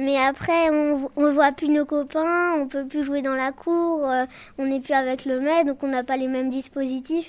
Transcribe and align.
Mais 0.00 0.16
après, 0.16 0.70
on, 0.70 1.10
on 1.16 1.32
voit 1.32 1.50
plus 1.50 1.68
nos 1.68 1.84
copains, 1.84 2.54
on 2.56 2.68
peut 2.68 2.86
plus 2.86 3.04
jouer 3.04 3.20
dans 3.20 3.34
la 3.34 3.50
cour, 3.50 4.08
euh, 4.08 4.26
on 4.56 4.66
n'est 4.66 4.78
plus 4.78 4.94
avec 4.94 5.24
le 5.24 5.40
maître, 5.40 5.66
donc 5.66 5.82
on 5.82 5.88
n'a 5.88 6.04
pas 6.04 6.16
les 6.16 6.28
mêmes 6.28 6.50
dispositifs. 6.50 7.28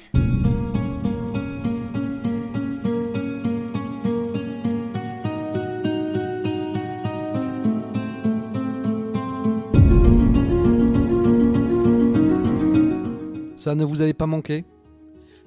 Ça 13.57 13.73
ne 13.73 13.83
vous 13.83 14.01
avait 14.01 14.13
pas 14.13 14.27
manqué? 14.27 14.63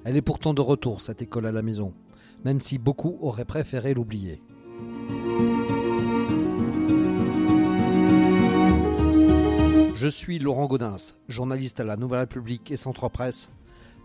Elle 0.03 0.17
est 0.17 0.21
pourtant 0.21 0.53
de 0.53 0.61
retour, 0.61 0.99
cette 0.99 1.21
école 1.21 1.45
à 1.45 1.53
la 1.53 1.61
maison, 1.61 1.93
même 2.43 2.59
si 2.59 2.77
beaucoup 2.77 3.17
auraient 3.21 3.45
préféré 3.45 3.93
l'oublier. 3.93 4.41
Je 10.03 10.09
suis 10.09 10.37
Laurent 10.37 10.67
Gaudens, 10.67 11.15
journaliste 11.29 11.79
à 11.79 11.85
la 11.85 11.95
Nouvelle 11.95 12.19
République 12.19 12.71
et 12.71 12.75
Centre 12.75 13.07
Presse. 13.07 13.49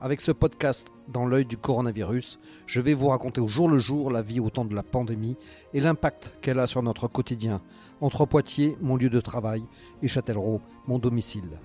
Avec 0.00 0.20
ce 0.20 0.30
podcast 0.30 0.86
dans 1.08 1.26
l'œil 1.26 1.44
du 1.44 1.56
coronavirus, 1.56 2.38
je 2.66 2.80
vais 2.80 2.94
vous 2.94 3.08
raconter 3.08 3.40
au 3.40 3.48
jour 3.48 3.68
le 3.68 3.80
jour 3.80 4.12
la 4.12 4.22
vie 4.22 4.38
au 4.38 4.48
temps 4.48 4.64
de 4.64 4.76
la 4.76 4.84
pandémie 4.84 5.36
et 5.74 5.80
l'impact 5.80 6.36
qu'elle 6.40 6.60
a 6.60 6.68
sur 6.68 6.84
notre 6.84 7.08
quotidien, 7.08 7.60
entre 8.00 8.26
Poitiers, 8.26 8.78
mon 8.80 8.94
lieu 8.94 9.10
de 9.10 9.20
travail, 9.20 9.64
et 10.00 10.06
Châtellerault, 10.06 10.60
mon 10.86 11.00
domicile. 11.00 11.58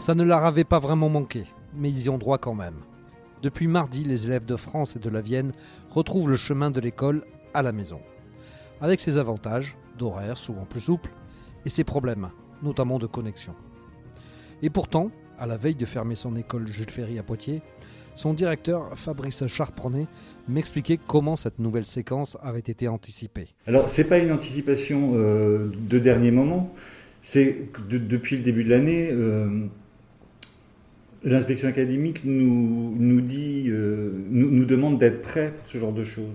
Ça 0.00 0.16
ne 0.16 0.24
leur 0.24 0.44
avait 0.44 0.64
pas 0.64 0.80
vraiment 0.80 1.10
manqué, 1.10 1.44
mais 1.76 1.90
ils 1.90 2.02
y 2.02 2.08
ont 2.08 2.18
droit 2.18 2.38
quand 2.38 2.54
même. 2.54 2.80
Depuis 3.40 3.68
mardi, 3.68 4.02
les 4.02 4.26
élèves 4.26 4.46
de 4.46 4.56
France 4.56 4.96
et 4.96 4.98
de 4.98 5.08
la 5.08 5.20
Vienne 5.20 5.52
retrouvent 5.90 6.28
le 6.28 6.36
chemin 6.36 6.72
de 6.72 6.80
l'école 6.80 7.24
à 7.54 7.62
la 7.62 7.70
maison 7.70 8.00
avec 8.82 9.00
ses 9.00 9.16
avantages 9.16 9.76
d'horaire 9.96 10.36
souvent 10.36 10.64
plus 10.64 10.80
souple 10.80 11.10
et 11.64 11.70
ses 11.70 11.84
problèmes, 11.84 12.28
notamment 12.62 12.98
de 12.98 13.06
connexion. 13.06 13.54
Et 14.60 14.70
pourtant, 14.70 15.10
à 15.38 15.46
la 15.46 15.56
veille 15.56 15.76
de 15.76 15.86
fermer 15.86 16.16
son 16.16 16.36
école 16.36 16.66
Jules 16.66 16.90
Ferry 16.90 17.18
à 17.18 17.22
Poitiers, 17.22 17.62
son 18.14 18.34
directeur 18.34 18.98
Fabrice 18.98 19.46
Charpronnet 19.46 20.06
m'expliquait 20.48 20.98
comment 21.06 21.36
cette 21.36 21.58
nouvelle 21.60 21.86
séquence 21.86 22.36
avait 22.42 22.60
été 22.60 22.88
anticipée. 22.88 23.46
Alors, 23.66 23.88
ce 23.88 24.02
n'est 24.02 24.08
pas 24.08 24.18
une 24.18 24.32
anticipation 24.32 25.12
euh, 25.14 25.70
de 25.88 25.98
dernier 25.98 26.30
moment, 26.30 26.74
c'est 27.22 27.68
que 27.72 27.96
depuis 27.96 28.36
le 28.36 28.42
début 28.42 28.64
de 28.64 28.70
l'année, 28.70 29.08
euh, 29.10 29.66
l'inspection 31.24 31.68
académique 31.68 32.22
nous, 32.24 32.94
nous, 32.98 33.20
dit, 33.20 33.66
euh, 33.68 34.10
nous 34.28 34.64
demande 34.64 34.98
d'être 34.98 35.22
prêts 35.22 35.54
pour 35.56 35.68
ce 35.68 35.78
genre 35.78 35.92
de 35.92 36.04
choses 36.04 36.26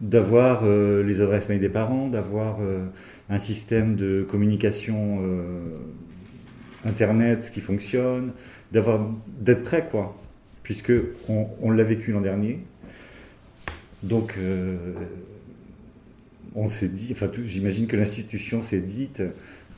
d'avoir 0.00 0.62
euh, 0.64 1.02
les 1.02 1.20
adresses 1.20 1.48
mail 1.48 1.60
des 1.60 1.68
parents, 1.68 2.08
d'avoir 2.08 2.58
euh, 2.60 2.84
un 3.28 3.38
système 3.38 3.96
de 3.96 4.22
communication 4.22 5.18
euh, 5.22 5.76
internet 6.84 7.50
qui 7.52 7.60
fonctionne, 7.60 8.32
d'avoir 8.72 9.08
d'être 9.40 9.64
prêt 9.64 9.88
quoi, 9.90 10.16
puisque 10.62 10.92
on, 11.28 11.70
l'a 11.70 11.84
vécu 11.84 12.12
l'an 12.12 12.20
dernier. 12.20 12.60
Donc 14.04 14.38
on 16.54 16.68
s'est 16.68 16.88
dit, 16.88 17.08
enfin 17.10 17.28
j'imagine 17.44 17.88
que 17.88 17.96
l'institution 17.96 18.62
s'est 18.62 18.78
dite, 18.78 19.20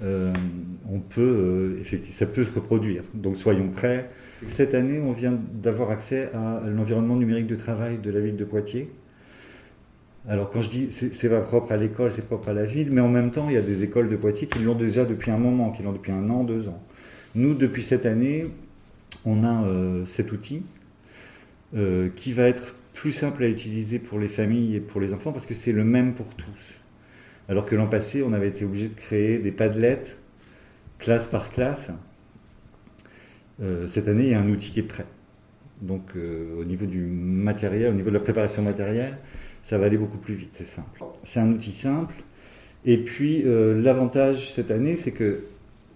on 0.02 0.98
peut 1.08 1.78
effectivement, 1.80 2.16
ça 2.18 2.26
peut 2.26 2.44
se 2.44 2.54
reproduire. 2.54 3.02
Donc 3.14 3.38
soyons 3.38 3.68
prêts. 3.68 4.10
Cette 4.46 4.74
année, 4.74 5.00
on 5.00 5.12
vient 5.12 5.38
d'avoir 5.54 5.90
accès 5.90 6.28
à 6.34 6.62
l'environnement 6.66 7.16
numérique 7.16 7.46
de 7.46 7.56
travail 7.56 7.96
de 7.96 8.10
la 8.10 8.20
ville 8.20 8.36
de 8.36 8.44
Poitiers 8.44 8.90
alors 10.28 10.50
quand 10.50 10.60
je 10.60 10.68
dis 10.68 10.90
c'est 10.90 11.30
pas 11.30 11.40
propre 11.40 11.72
à 11.72 11.76
l'école, 11.76 12.12
c'est 12.12 12.26
propre 12.26 12.50
à 12.50 12.52
la 12.52 12.64
ville, 12.64 12.90
mais 12.90 13.00
en 13.00 13.08
même 13.08 13.30
temps 13.30 13.48
il 13.48 13.54
y 13.54 13.58
a 13.58 13.62
des 13.62 13.84
écoles 13.84 14.10
de 14.10 14.16
Poitiers 14.16 14.48
qui 14.48 14.58
l'ont 14.58 14.74
déjà 14.74 15.04
depuis 15.04 15.30
un 15.30 15.38
moment, 15.38 15.70
qui 15.72 15.82
l'ont 15.82 15.92
depuis 15.92 16.12
un 16.12 16.28
an, 16.28 16.44
deux 16.44 16.68
ans. 16.68 16.82
Nous 17.34 17.54
depuis 17.54 17.82
cette 17.82 18.04
année, 18.04 18.46
on 19.24 19.44
a 19.44 19.64
euh, 19.64 20.04
cet 20.06 20.32
outil 20.32 20.62
euh, 21.74 22.10
qui 22.14 22.32
va 22.32 22.44
être 22.44 22.74
plus 22.92 23.12
simple 23.12 23.44
à 23.44 23.48
utiliser 23.48 23.98
pour 23.98 24.18
les 24.18 24.28
familles 24.28 24.76
et 24.76 24.80
pour 24.80 25.00
les 25.00 25.14
enfants 25.14 25.32
parce 25.32 25.46
que 25.46 25.54
c'est 25.54 25.72
le 25.72 25.84
même 25.84 26.12
pour 26.12 26.34
tous. 26.34 26.74
Alors 27.48 27.64
que 27.64 27.74
l'an 27.74 27.86
passé 27.86 28.22
on 28.22 28.34
avait 28.34 28.48
été 28.48 28.64
obligé 28.64 28.88
de 28.88 28.94
créer 28.94 29.38
des 29.38 29.52
padlets 29.52 30.02
classe 30.98 31.28
par 31.28 31.50
classe. 31.50 31.90
Euh, 33.62 33.88
cette 33.88 34.06
année 34.06 34.24
il 34.24 34.30
y 34.30 34.34
a 34.34 34.40
un 34.40 34.50
outil 34.50 34.70
qui 34.70 34.80
est 34.80 34.84
prêt. 34.84 35.06
Donc 35.80 36.12
au 36.14 36.64
niveau 36.66 36.84
du 36.84 37.00
matériel, 37.00 37.92
au 37.92 37.94
niveau 37.94 38.10
de 38.10 38.14
la 38.14 38.20
préparation 38.20 38.60
matérielle, 38.60 39.16
ça 39.62 39.78
va 39.78 39.86
aller 39.86 39.96
beaucoup 39.96 40.18
plus 40.18 40.34
vite, 40.34 40.50
c'est 40.52 40.66
simple. 40.66 41.04
C'est 41.24 41.40
un 41.40 41.50
outil 41.50 41.72
simple. 41.72 42.14
Et 42.84 42.98
puis 42.98 43.42
euh, 43.44 43.80
l'avantage 43.80 44.52
cette 44.52 44.70
année, 44.70 44.96
c'est 44.96 45.12
que 45.12 45.44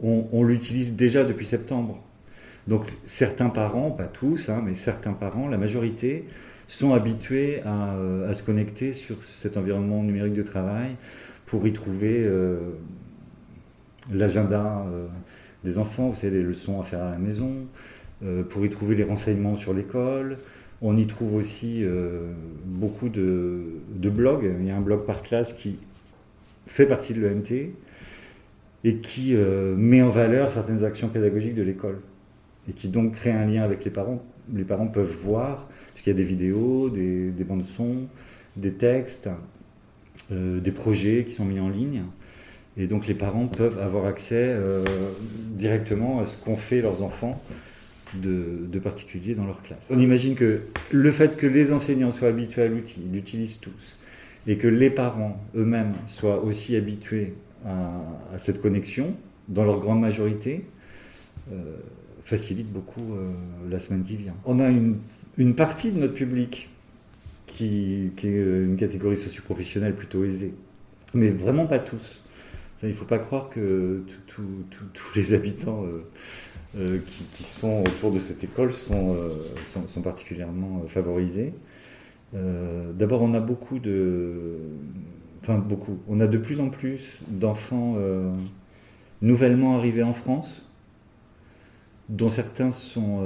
on, 0.03 0.45
l'utilise 0.45 0.97
déjà 0.97 1.25
depuis 1.25 1.47
septembre. 1.47 2.03
Donc 2.67 2.85
certains 3.05 3.49
parents, 3.49 3.91
pas 3.91 4.05
tous, 4.05 4.51
hein, 4.51 4.61
mais 4.63 4.75
certains 4.75 5.15
parents, 5.15 5.49
la 5.49 5.57
majorité, 5.57 6.25
sont 6.69 6.93
habitués 6.93 7.63
à, 7.65 7.95
euh, 7.95 8.35
se 8.35 8.43
connecter 8.43 8.93
sur 8.93 9.17
cet 9.25 9.57
environnement 9.57 10.03
numérique 10.03 10.35
de 10.35 10.43
travail 10.43 10.97
pour 11.47 11.67
y 11.67 11.73
trouver 11.73 12.19
euh, 12.21 12.59
l'agenda 14.13 14.85
des 15.63 15.79
enfants, 15.79 16.09
vous 16.11 16.17
savez, 16.17 16.39
les 16.39 16.43
leçons 16.43 16.81
à 16.81 16.85
faire 16.85 17.03
à 17.03 17.11
la 17.13 17.19
maison, 17.19 17.67
pour 18.51 18.67
y 18.67 18.71
trouver 18.71 18.95
les 18.97 19.05
renseignements 19.05 19.57
sur 19.57 19.73
l'école, 19.73 20.37
on 20.83 20.97
y 20.97 21.07
trouve 21.07 21.35
aussi 21.35 21.81
euh, 21.83 22.33
beaucoup 22.65 23.09
de, 23.09 23.81
blogs. 23.99 24.51
Il 24.61 24.67
y 24.67 24.71
a 24.71 24.77
un 24.77 24.81
blog 24.81 25.05
par 25.05 25.23
classe 25.23 25.53
qui 25.53 25.79
fait 26.67 26.87
partie 26.87 27.15
de 27.15 27.21
l'EMT 27.21 27.75
et 28.85 28.97
qui 28.97 29.35
euh, 29.35 29.75
met 29.77 30.03
en 30.03 30.09
valeur 30.09 30.51
certaines 30.51 30.85
actions 30.85 31.09
pédagogiques 31.09 31.55
de 31.55 31.63
l'école 31.63 32.01
et 32.69 32.73
qui 32.73 32.89
donc 32.89 33.15
crée 33.15 33.33
un 33.33 33.47
lien 33.47 33.63
avec 33.63 33.85
les 33.85 33.91
parents. 33.91 34.23
Les 34.55 34.65
parents 34.65 34.87
peuvent 34.87 35.17
voir, 35.23 35.69
puisqu'il 35.95 36.11
y 36.11 36.13
a 36.13 36.17
des 36.17 36.25
vidéos, 36.25 36.91
des, 36.91 37.33
bandes 37.45 37.65
son, 37.65 38.07
des 38.57 38.73
textes, 38.73 39.29
euh, 40.33 40.61
des 40.61 40.71
projets 40.71 41.25
qui 41.25 41.33
sont 41.33 41.45
mis 41.45 41.61
en 41.61 41.69
ligne. 41.69 42.03
Et 42.77 42.87
donc 42.87 43.07
les 43.07 43.15
parents 43.15 43.47
peuvent 43.47 43.79
avoir 43.79 44.05
accès 44.07 44.53
directement 45.51 46.19
à 46.19 46.27
ce 46.27 46.37
qu'ont 46.37 46.57
fait 46.57 46.81
leurs 46.81 47.03
enfants 47.03 47.41
de, 48.23 48.79
particuliers 48.79 49.35
dans 49.35 49.47
leur 49.47 49.63
classe. 49.63 49.87
On 49.91 49.99
imagine 49.99 50.35
que 50.35 50.63
le 50.91 51.13
fait 51.13 51.37
que 51.37 51.47
les 51.47 51.73
enseignants 51.73 52.11
soient 52.11 52.29
habitués 52.29 52.63
à 52.63 52.69
l'outil, 52.69 53.01
l'utilisent 53.11 53.61
tous, 53.61 53.97
et 54.47 54.57
que 54.57 54.69
les 54.69 54.91
parents 54.91 55.43
eux-mêmes 55.57 55.95
soient 56.07 56.43
aussi 56.45 56.77
habitués 56.77 57.35
à, 57.65 58.37
cette 58.37 58.61
connexion, 58.61 59.15
dans 59.49 59.65
leur 59.65 59.81
grande 59.81 60.01
majorité, 60.01 60.65
euh, 61.53 61.77
facilite 62.25 62.71
beaucoup 62.71 63.15
euh, 63.15 63.33
la 63.71 63.79
semaine 63.79 64.05
qui 64.05 64.17
vient. 64.17 64.35
On 64.45 64.61
a 64.61 64.69
une, 64.69 65.55
partie 65.55 65.91
de 65.91 65.99
notre 65.99 66.15
public 66.15 66.69
qui, 67.47 68.11
est 68.23 68.25
une 68.25 68.77
catégorie 68.77 69.17
socio-professionnelle 69.17 69.95
plutôt 69.95 70.25
aisée, 70.25 70.55
mais 71.15 71.31
vraiment 71.31 71.67
pas 71.67 71.79
tous. 71.79 72.21
Il 72.83 72.91
ne 72.91 72.95
faut 72.95 73.07
pas 73.07 73.19
croire 73.19 73.49
que 73.49 74.03
tous 74.27 75.15
les 75.17 75.33
habitants 75.33 75.85
euh, 75.85 76.05
euh, 76.77 76.99
qui, 77.35 77.45
sont 77.45 77.85
autour 77.87 78.11
de 78.11 78.19
cette 78.19 78.43
école 78.43 78.73
sont, 78.73 79.15
euh, 79.15 79.29
sont, 79.93 80.01
particulièrement 80.01 80.83
euh, 80.83 80.89
favorisés. 80.89 81.53
D'abord, 82.33 83.23
on 83.23 83.33
a 83.35 83.39
beaucoup 83.39 83.79
de. 83.79 84.57
Enfin, 85.41 85.59
beaucoup. 85.59 85.99
On 86.09 86.19
a 86.19 86.27
de 86.27 86.37
plus 86.37 86.59
en 86.59 86.69
plus 86.69 87.01
d'enfants 87.29 87.97
nouvellement 89.23 89.79
arrivés 89.79 90.03
en 90.03 90.15
France, 90.15 90.49
dont 92.09 92.31
certains 92.31 92.73
sont 92.73 93.23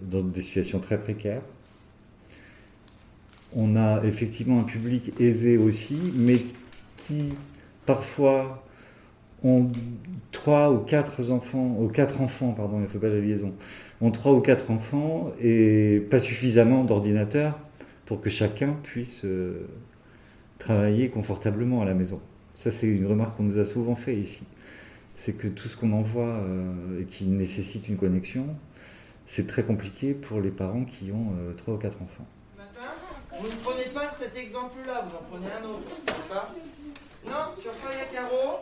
dans 0.00 0.22
des 0.22 0.42
situations 0.42 0.78
très 0.78 0.96
précaires. 0.96 1.42
On 3.56 3.74
a 3.74 4.04
effectivement 4.04 4.60
un 4.60 4.64
public 4.64 5.20
aisé 5.20 5.56
aussi, 5.56 5.98
mais 6.14 6.38
qui 6.96 7.32
parfois 7.84 8.64
ont 9.44 9.68
trois 10.32 10.70
ou 10.70 10.78
quatre 10.78 11.30
enfants, 11.30 11.76
ou 11.78 11.88
quatre 11.88 12.20
enfants, 12.20 12.52
pardon, 12.52 12.78
il 12.78 12.82
ne 12.82 12.86
faut 12.88 12.98
pas 12.98 13.08
la 13.08 13.20
liaison, 13.20 13.52
ont 14.00 14.10
trois 14.10 14.32
ou 14.32 14.40
quatre 14.40 14.70
enfants 14.70 15.32
et 15.40 16.06
pas 16.10 16.18
suffisamment 16.18 16.84
d'ordinateurs 16.84 17.58
pour 18.06 18.20
que 18.20 18.30
chacun 18.30 18.74
puisse 18.82 19.24
euh, 19.24 19.66
travailler 20.58 21.10
confortablement 21.10 21.82
à 21.82 21.84
la 21.84 21.94
maison. 21.94 22.20
Ça, 22.54 22.70
c'est 22.70 22.86
une 22.86 23.06
remarque 23.06 23.36
qu'on 23.36 23.42
nous 23.44 23.58
a 23.58 23.66
souvent 23.66 23.94
fait 23.94 24.16
ici. 24.16 24.44
C'est 25.16 25.36
que 25.36 25.48
tout 25.48 25.68
ce 25.68 25.76
qu'on 25.76 25.92
envoie 25.92 26.24
euh, 26.24 27.00
et 27.00 27.04
qui 27.04 27.26
nécessite 27.26 27.88
une 27.88 27.96
connexion, 27.96 28.46
c'est 29.26 29.46
très 29.46 29.62
compliqué 29.62 30.14
pour 30.14 30.40
les 30.40 30.50
parents 30.50 30.84
qui 30.84 31.10
ont 31.10 31.32
euh, 31.38 31.52
trois 31.54 31.74
ou 31.74 31.78
quatre 31.78 32.00
enfants. 32.00 32.26
Vous 33.38 33.48
ne 33.48 33.56
prenez 33.62 33.90
pas 33.92 34.08
cet 34.08 34.34
exemple-là, 34.36 35.04
vous 35.06 35.14
en 35.14 35.22
prenez 35.30 35.46
un 35.52 35.68
autre, 35.68 35.90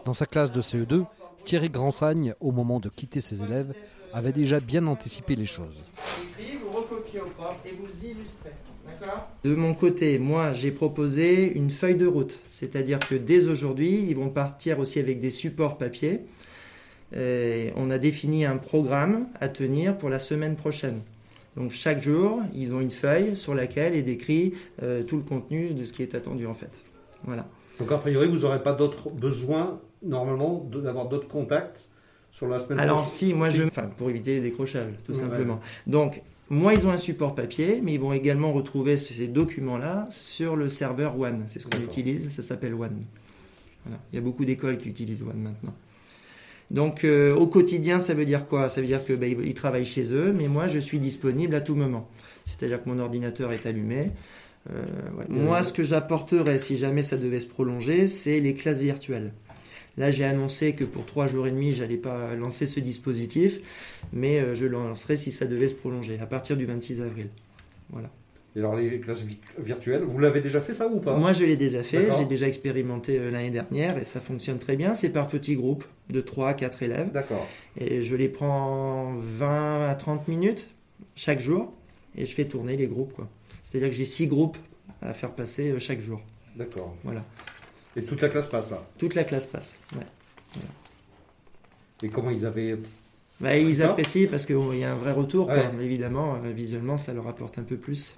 dans 0.05 0.15
sa 0.15 0.27
classe 0.27 0.53
de 0.53 0.61
CE2, 0.61 1.05
Thierry 1.45 1.71
Grandsagne, 1.71 2.35
au 2.41 2.53
moment 2.53 2.81
de 2.81 2.89
quitter 2.89 3.21
ses 3.21 3.43
élèves, 3.43 3.75
avait 4.13 4.33
déjà 4.33 4.61
bien 4.61 4.87
anticipé 4.87 5.37
les 5.37 5.47
choses. 5.47 5.83
De 9.45 9.55
mon 9.55 9.75
côté, 9.75 10.19
moi, 10.19 10.53
j'ai 10.53 10.71
proposé 10.71 11.53
une 11.53 11.71
feuille 11.71 11.97
de 11.97 12.07
route. 12.07 12.39
C'est-à-dire 12.51 12.99
que 12.99 13.15
dès 13.15 13.47
aujourd'hui, 13.47 14.07
ils 14.09 14.17
vont 14.17 14.31
partir 14.31 14.79
aussi 14.79 14.99
avec 14.99 15.21
des 15.21 15.31
supports 15.31 15.79
papier. 15.79 16.21
Et 17.17 17.73
on 17.77 17.91
a 17.91 17.99
défini 17.99 18.45
un 18.45 18.57
programme 18.57 19.27
à 19.41 19.49
tenir 19.49 19.97
pour 19.97 20.11
la 20.11 20.19
semaine 20.19 20.57
prochaine. 20.57 21.01
Donc 21.57 21.71
chaque 21.71 22.03
jour, 22.03 22.43
ils 22.55 22.75
ont 22.75 22.81
une 22.81 22.91
feuille 22.91 23.37
sur 23.37 23.55
laquelle 23.55 23.95
est 23.95 24.03
décrit 24.03 24.55
euh, 24.83 25.05
tout 25.05 25.17
le 25.17 25.23
contenu 25.23 25.71
de 25.71 25.85
ce 25.85 25.93
qui 25.93 26.03
est 26.03 26.15
attendu 26.15 26.47
en 26.47 26.55
fait. 26.55 26.71
Voilà. 27.23 27.47
Donc 27.79 27.91
a 27.93 27.99
priori, 27.99 28.29
vous 28.29 28.39
n'aurez 28.39 28.63
pas 28.63 28.73
d'autres 28.73 29.11
besoins 29.11 29.81
normalement 30.03 30.69
d'avoir 30.73 31.09
d'autres 31.09 31.29
contacts 31.29 31.89
sur 32.31 32.49
la 32.49 32.59
semaine 32.59 32.79
Alors 32.79 33.03
prochaine 33.03 33.29
si, 33.29 33.35
moi 33.35 33.49
je... 33.51 33.65
Enfin, 33.65 33.89
pour 33.97 34.11
éviter 34.11 34.35
les 34.35 34.41
décrochages, 34.41 34.93
tout 35.05 35.13
Ouais, 35.13 35.19
simplement. 35.21 35.61
Donc, 35.87 36.23
moi, 36.51 36.75
ils 36.75 36.87
ont 36.87 36.91
un 36.91 36.99
support 36.99 37.35
papier, 37.35 37.81
mais 37.83 37.95
ils 37.95 38.01
vont 38.01 38.13
également 38.13 38.53
retrouver 38.53 38.97
ces 38.97 39.29
documents-là 39.29 40.09
sur 40.11 40.57
le 40.57 40.69
serveur 40.69 41.19
One. 41.19 41.45
C'est 41.49 41.59
ce 41.59 41.67
qu'on 41.67 41.81
utilise, 41.81 42.31
ça 42.35 42.43
s'appelle 42.43 42.75
One. 42.75 43.05
Voilà. 43.85 43.99
Il 44.13 44.17
y 44.17 44.19
a 44.19 44.23
beaucoup 44.23 44.45
d'écoles 44.45 44.77
qui 44.77 44.89
utilisent 44.89 45.23
One 45.23 45.41
maintenant. 45.41 45.75
Donc, 46.71 47.05
euh, 47.05 47.35
au 47.35 47.47
quotidien, 47.47 48.01
ça 48.01 48.15
veut 48.15 48.25
dire 48.25 48.47
quoi? 48.47 48.69
Ça 48.69 48.81
veut 48.81 48.87
dire 48.87 49.05
que 49.05 49.13
ben, 49.13 49.31
ils 49.31 49.49
ils 49.49 49.55
travaillent 49.55 49.85
chez 49.87 50.13
eux, 50.13 50.33
mais 50.33 50.49
moi, 50.49 50.67
je 50.67 50.79
suis 50.79 50.99
disponible 50.99 51.55
à 51.55 51.61
tout 51.61 51.75
moment. 51.75 52.09
C'est-à-dire 52.47 52.83
que 52.83 52.89
mon 52.89 52.99
ordinateur 52.99 53.53
est 53.53 53.67
allumé. 53.67 54.11
Euh, 54.71 54.83
ouais. 55.19 55.25
Moi, 55.29 55.63
ce 55.63 55.73
que 55.73 55.85
j'apporterais, 55.85 56.59
si 56.59 56.77
jamais 56.77 57.03
ça 57.03 57.17
devait 57.17 57.41
se 57.41 57.47
prolonger, 57.47 58.07
c'est 58.07 58.41
les 58.41 58.55
classes 58.55 58.81
virtuelles. 58.81 59.33
Là, 59.97 60.11
j'ai 60.11 60.25
annoncé 60.25 60.75
que 60.75 60.85
pour 60.85 61.05
trois 61.07 61.27
jours 61.27 61.47
et 61.47 61.51
demi, 61.51 61.73
j'allais 61.73 61.97
pas 61.99 62.35
lancer 62.35 62.67
ce 62.67 62.81
dispositif, 62.81 63.61
mais 64.13 64.41
euh, 64.41 64.55
je 64.55 64.65
le 64.67 64.73
lancerai 64.73 65.17
si 65.17 65.31
ça 65.31 65.47
devait 65.47 65.69
se 65.69 65.75
prolonger, 65.75 66.19
à 66.21 66.27
partir 66.27 66.57
du 66.57 66.65
26 66.67 67.01
avril. 67.01 67.29
Voilà. 67.91 68.11
Et 68.57 68.61
alors 68.61 68.77
les 68.77 69.01
classes 69.01 69.23
vi- 69.23 69.39
virtuelles, 69.59 70.03
vous 70.03 70.19
l'avez 70.19 70.41
déjà 70.41 70.61
fait 70.61 70.73
ça 70.73 70.87
ou 70.89 71.01
pas? 71.01 71.17
Moi, 71.17 71.33
je 71.33 71.45
l'ai 71.45 71.57
déjà 71.57 71.83
fait, 71.83 72.09
j'ai 72.19 72.25
déjà 72.25 72.47
expérimenté 72.49 73.19
euh, 73.19 73.31
l'année 73.31 73.51
dernière 73.51 73.99
et 73.99 74.05
ça 74.05 74.21
fonctionne 74.21 74.59
très 74.59 74.77
bien. 74.77 74.95
C'est 74.95 75.11
par 75.11 75.27
petits 75.27 75.57
groupes 75.57 75.85
de 76.09 76.21
3 76.21 76.51
à 76.51 76.55
4 76.55 76.83
élèves 76.85 77.11
D'accord. 77.13 77.47
et 77.79 78.01
je 78.03 78.15
les 78.17 78.29
prends 78.29 79.13
20 79.17 79.89
à 79.89 79.95
30 79.97 80.29
minutes 80.29 80.69
chaque 81.17 81.41
jour 81.41 81.73
et 82.17 82.27
je 82.27 82.33
fais 82.35 82.45
tourner 82.45 82.77
les 82.77 82.87
groupes. 82.87 83.13
quoi. 83.13 83.29
C'est-à-dire 83.75 83.91
que 83.91 83.97
j'ai 83.97 84.05
6 84.05 84.29
groupes 84.29 84.57
à 85.03 85.13
faire 85.15 85.33
passer 85.33 85.71
euh, 85.73 85.81
chaque 85.81 86.01
jour. 86.01 86.21
D'accord. 86.55 86.95
Voilà. 87.03 87.25
Et 87.97 88.03
toute 88.03 88.21
la 88.23 88.29
classe 88.29 88.47
passe 88.47 88.71
là. 88.71 88.81
Toute 88.99 89.17
la 89.17 89.25
classe 89.25 89.47
passe. 89.47 89.75
ouais. 89.97 90.05
Et 92.05 92.09
comment 92.09 92.31
ils 92.31 92.47
avaient 92.47 92.77
Bah, 93.41 93.57
ils 93.57 93.83
apprécient 93.83 94.29
parce 94.31 94.47
qu'il 94.47 94.77
y 94.77 94.85
a 94.85 94.93
un 94.93 94.97
vrai 94.97 95.11
retour. 95.11 95.49
Ouais. 95.49 95.69
Évidemment, 95.83 96.37
euh, 96.45 96.53
visuellement, 96.53 96.99
ça 96.99 97.13
leur 97.15 97.27
apporte 97.27 97.59
un 97.59 97.65
peu 97.65 97.77
plus. 97.77 98.15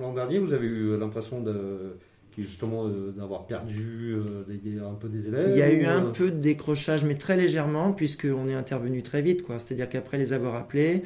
L'an 0.00 0.12
dernier, 0.12 0.38
vous 0.38 0.52
avez 0.52 0.66
eu 0.68 0.96
l'impression 0.96 1.40
de 1.40 1.96
justement 2.36 2.86
euh, 2.86 3.10
d'avoir 3.16 3.46
perdu 3.46 4.12
euh, 4.14 4.44
des- 4.46 4.78
un 4.78 4.94
peu 4.94 5.08
des 5.08 5.26
élèves 5.26 5.50
Il 5.50 5.58
y 5.58 5.62
a 5.62 5.72
eu 5.72 5.84
ou, 5.84 5.88
un 5.88 6.04
euh, 6.06 6.10
peu 6.12 6.30
de 6.30 6.38
décrochage, 6.38 7.02
mais 7.04 7.16
très 7.16 7.36
légèrement, 7.36 7.92
puisqu'on 7.92 8.46
est 8.46 8.54
intervenu 8.54 9.02
très 9.02 9.22
vite. 9.22 9.42
quoi. 9.42 9.58
C'est-à-dire 9.58 9.88
qu'après 9.88 10.18
les 10.18 10.32
avoir 10.32 10.54
appelés, 10.54 11.02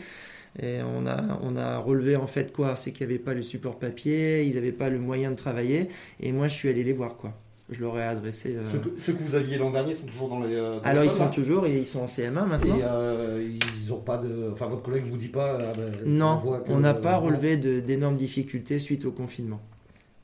et 0.60 0.80
on, 0.82 1.06
a, 1.06 1.38
on 1.42 1.56
a 1.56 1.78
relevé 1.78 2.16
en 2.16 2.26
fait 2.26 2.52
quoi? 2.52 2.76
C'est 2.76 2.92
qu'il 2.92 3.06
n'y 3.06 3.12
avait 3.14 3.22
pas 3.22 3.34
le 3.34 3.42
support 3.42 3.78
papier, 3.78 4.44
ils 4.44 4.54
n'avaient 4.54 4.72
pas 4.72 4.90
le 4.90 4.98
moyen 4.98 5.30
de 5.30 5.36
travailler. 5.36 5.88
Et 6.20 6.32
moi, 6.32 6.48
je 6.48 6.54
suis 6.54 6.68
allé 6.68 6.84
les 6.84 6.92
voir. 6.92 7.16
quoi. 7.16 7.32
Je 7.70 7.80
leur 7.80 7.98
ai 7.98 8.02
adressé. 8.02 8.54
euh, 8.56 8.64
Ceux, 8.66 8.80
que, 8.80 9.00
ceux 9.00 9.12
que 9.14 9.22
vous 9.22 9.34
aviez 9.34 9.56
l'an 9.56 9.70
dernier 9.70 9.94
sont 9.94 10.04
toujours 10.04 10.28
dans 10.28 10.40
les. 10.40 10.54
euh, 10.54 10.76
dans 10.80 10.82
Alors, 10.82 11.04
ils 11.04 11.10
sont 11.10 11.24
là 11.24 11.30
toujours, 11.30 11.64
et 11.66 11.74
ils 11.78 11.86
sont 11.86 12.00
en 12.00 12.06
CM1 12.06 12.46
maintenant. 12.46 12.76
Et 12.76 12.82
euh, 12.82 13.48
ils 13.82 13.92
ont 13.94 14.00
pas 14.00 14.18
de. 14.18 14.50
Enfin, 14.52 14.66
votre 14.66 14.82
collègue 14.82 15.04
vous 15.08 15.16
dit 15.16 15.28
pas. 15.28 15.58
ah 15.58 15.72
ben, 15.74 15.90
Non, 16.04 16.42
on 16.68 16.80
n'a 16.80 16.92
pas 16.92 17.16
relevé 17.16 17.56
d'énormes 17.56 18.16
difficultés 18.16 18.78
suite 18.78 19.06
au 19.06 19.12
confinement. 19.12 19.60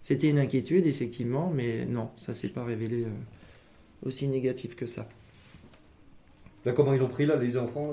C'était 0.02 0.28
une 0.28 0.38
inquiétude, 0.38 0.86
effectivement, 0.86 1.50
mais 1.54 1.86
non, 1.86 2.10
ça 2.18 2.34
s'est 2.34 2.48
pas 2.48 2.64
révélé 2.64 3.06
aussi 4.04 4.28
négatif 4.28 4.76
que 4.76 4.84
ça. 4.86 5.08
Là, 6.64 6.72
comment 6.72 6.92
ils 6.92 6.98
l'ont 7.00 7.08
pris 7.08 7.24
là, 7.24 7.36
les 7.36 7.56
enfants 7.56 7.92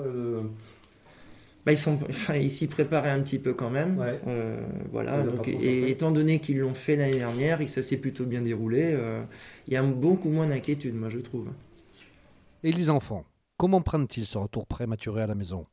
Bah, 1.66 1.72
ils 1.72 1.78
sont, 1.78 1.98
enfin, 2.08 2.36
ils 2.36 2.50
s'y 2.50 2.68
préparaient 2.68 3.10
un 3.10 3.20
petit 3.20 3.40
peu 3.40 3.52
quand 3.52 3.70
même. 3.70 3.98
Ouais. 3.98 4.20
Euh, 4.28 4.56
voilà. 4.92 5.20
Donc, 5.24 5.48
et 5.48 5.90
étant 5.90 6.12
donné 6.12 6.38
qu'ils 6.38 6.60
l'ont 6.60 6.74
fait 6.74 6.94
l'année 6.94 7.18
dernière 7.18 7.60
et 7.60 7.64
que 7.64 7.70
ça 7.72 7.82
s'est 7.82 7.96
plutôt 7.96 8.24
bien 8.24 8.40
déroulé, 8.40 8.82
euh, 8.84 9.20
il 9.66 9.74
y 9.74 9.76
a 9.76 9.82
beaucoup 9.82 10.28
moins 10.28 10.46
d'inquiétude, 10.46 10.94
moi 10.94 11.08
je 11.08 11.18
trouve. 11.18 11.48
Et 12.62 12.70
les 12.70 12.88
enfants, 12.88 13.24
comment 13.56 13.80
prennent-ils 13.80 14.24
ce 14.26 14.38
retour 14.38 14.64
prématuré 14.66 15.22
à 15.22 15.26
la 15.26 15.34
maison? 15.34 15.66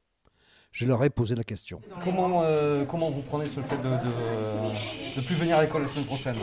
Je 0.71 0.87
leur 0.87 1.03
ai 1.03 1.11
posé 1.11 1.35
la 1.35 1.43
question. 1.43 1.79
Comment, 2.03 2.41
euh, 2.43 2.83
comment 2.85 3.11
vous 3.11 3.21
prenez 3.21 3.47
ce 3.47 3.59
fait 3.59 3.77
de 3.77 3.87
ne 3.87 5.23
plus 5.23 5.35
venir 5.35 5.57
à 5.57 5.61
l'école 5.61 5.83
la 5.83 5.87
semaine 5.87 6.05
prochaine? 6.05 6.35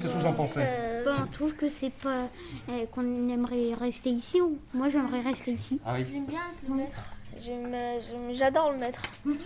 Qu'est-ce 0.00 0.12
que 0.14 0.18
vous 0.20 0.26
en 0.26 0.32
pensez? 0.32 0.60
Ben, 1.04 1.16
on 1.24 1.26
trouve 1.26 1.56
que 1.56 1.68
c'est 1.68 1.90
pas 1.92 2.28
euh, 2.68 2.86
qu'on 2.92 3.28
aimerait 3.28 3.74
rester 3.74 4.10
ici 4.10 4.40
ou 4.40 4.58
moi 4.72 4.88
j'aimerais 4.88 5.22
rester 5.22 5.50
ici. 5.50 5.80
Ah 5.84 5.94
oui 5.98 6.06
J'aime 6.08 6.26
bien 6.26 6.42
le 6.68 6.74
mettre. 6.76 7.16
Euh, 7.48 8.00
J'adore 8.34 8.72
le 8.72 8.78
mettre. 8.78 9.02
Donc 9.24 9.36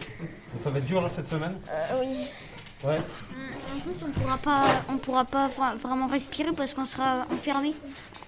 Ça 0.58 0.70
va 0.70 0.78
être 0.78 0.84
dur 0.84 1.00
là 1.00 1.08
cette 1.08 1.26
semaine? 1.26 1.58
Euh, 1.70 2.00
oui. 2.00 2.26
Ouais. 2.84 2.98
En 3.74 3.80
plus 3.80 4.02
on 4.04 4.10
pourra 4.10 4.36
pas 4.38 4.64
on 4.90 4.98
pourra 4.98 5.24
pas 5.24 5.48
vra- 5.48 5.76
vraiment 5.76 6.06
respirer 6.06 6.52
parce 6.52 6.74
qu'on 6.74 6.84
sera 6.84 7.26
enfermé. 7.32 7.74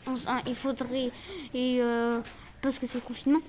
On 0.07 0.15
il 0.47 0.55
faudrait 0.55 1.11
et 1.53 1.79
euh, 1.83 2.21
parce 2.63 2.79
que 2.79 2.87
c'est 2.87 2.95
le 2.97 3.03
confinement. 3.03 3.41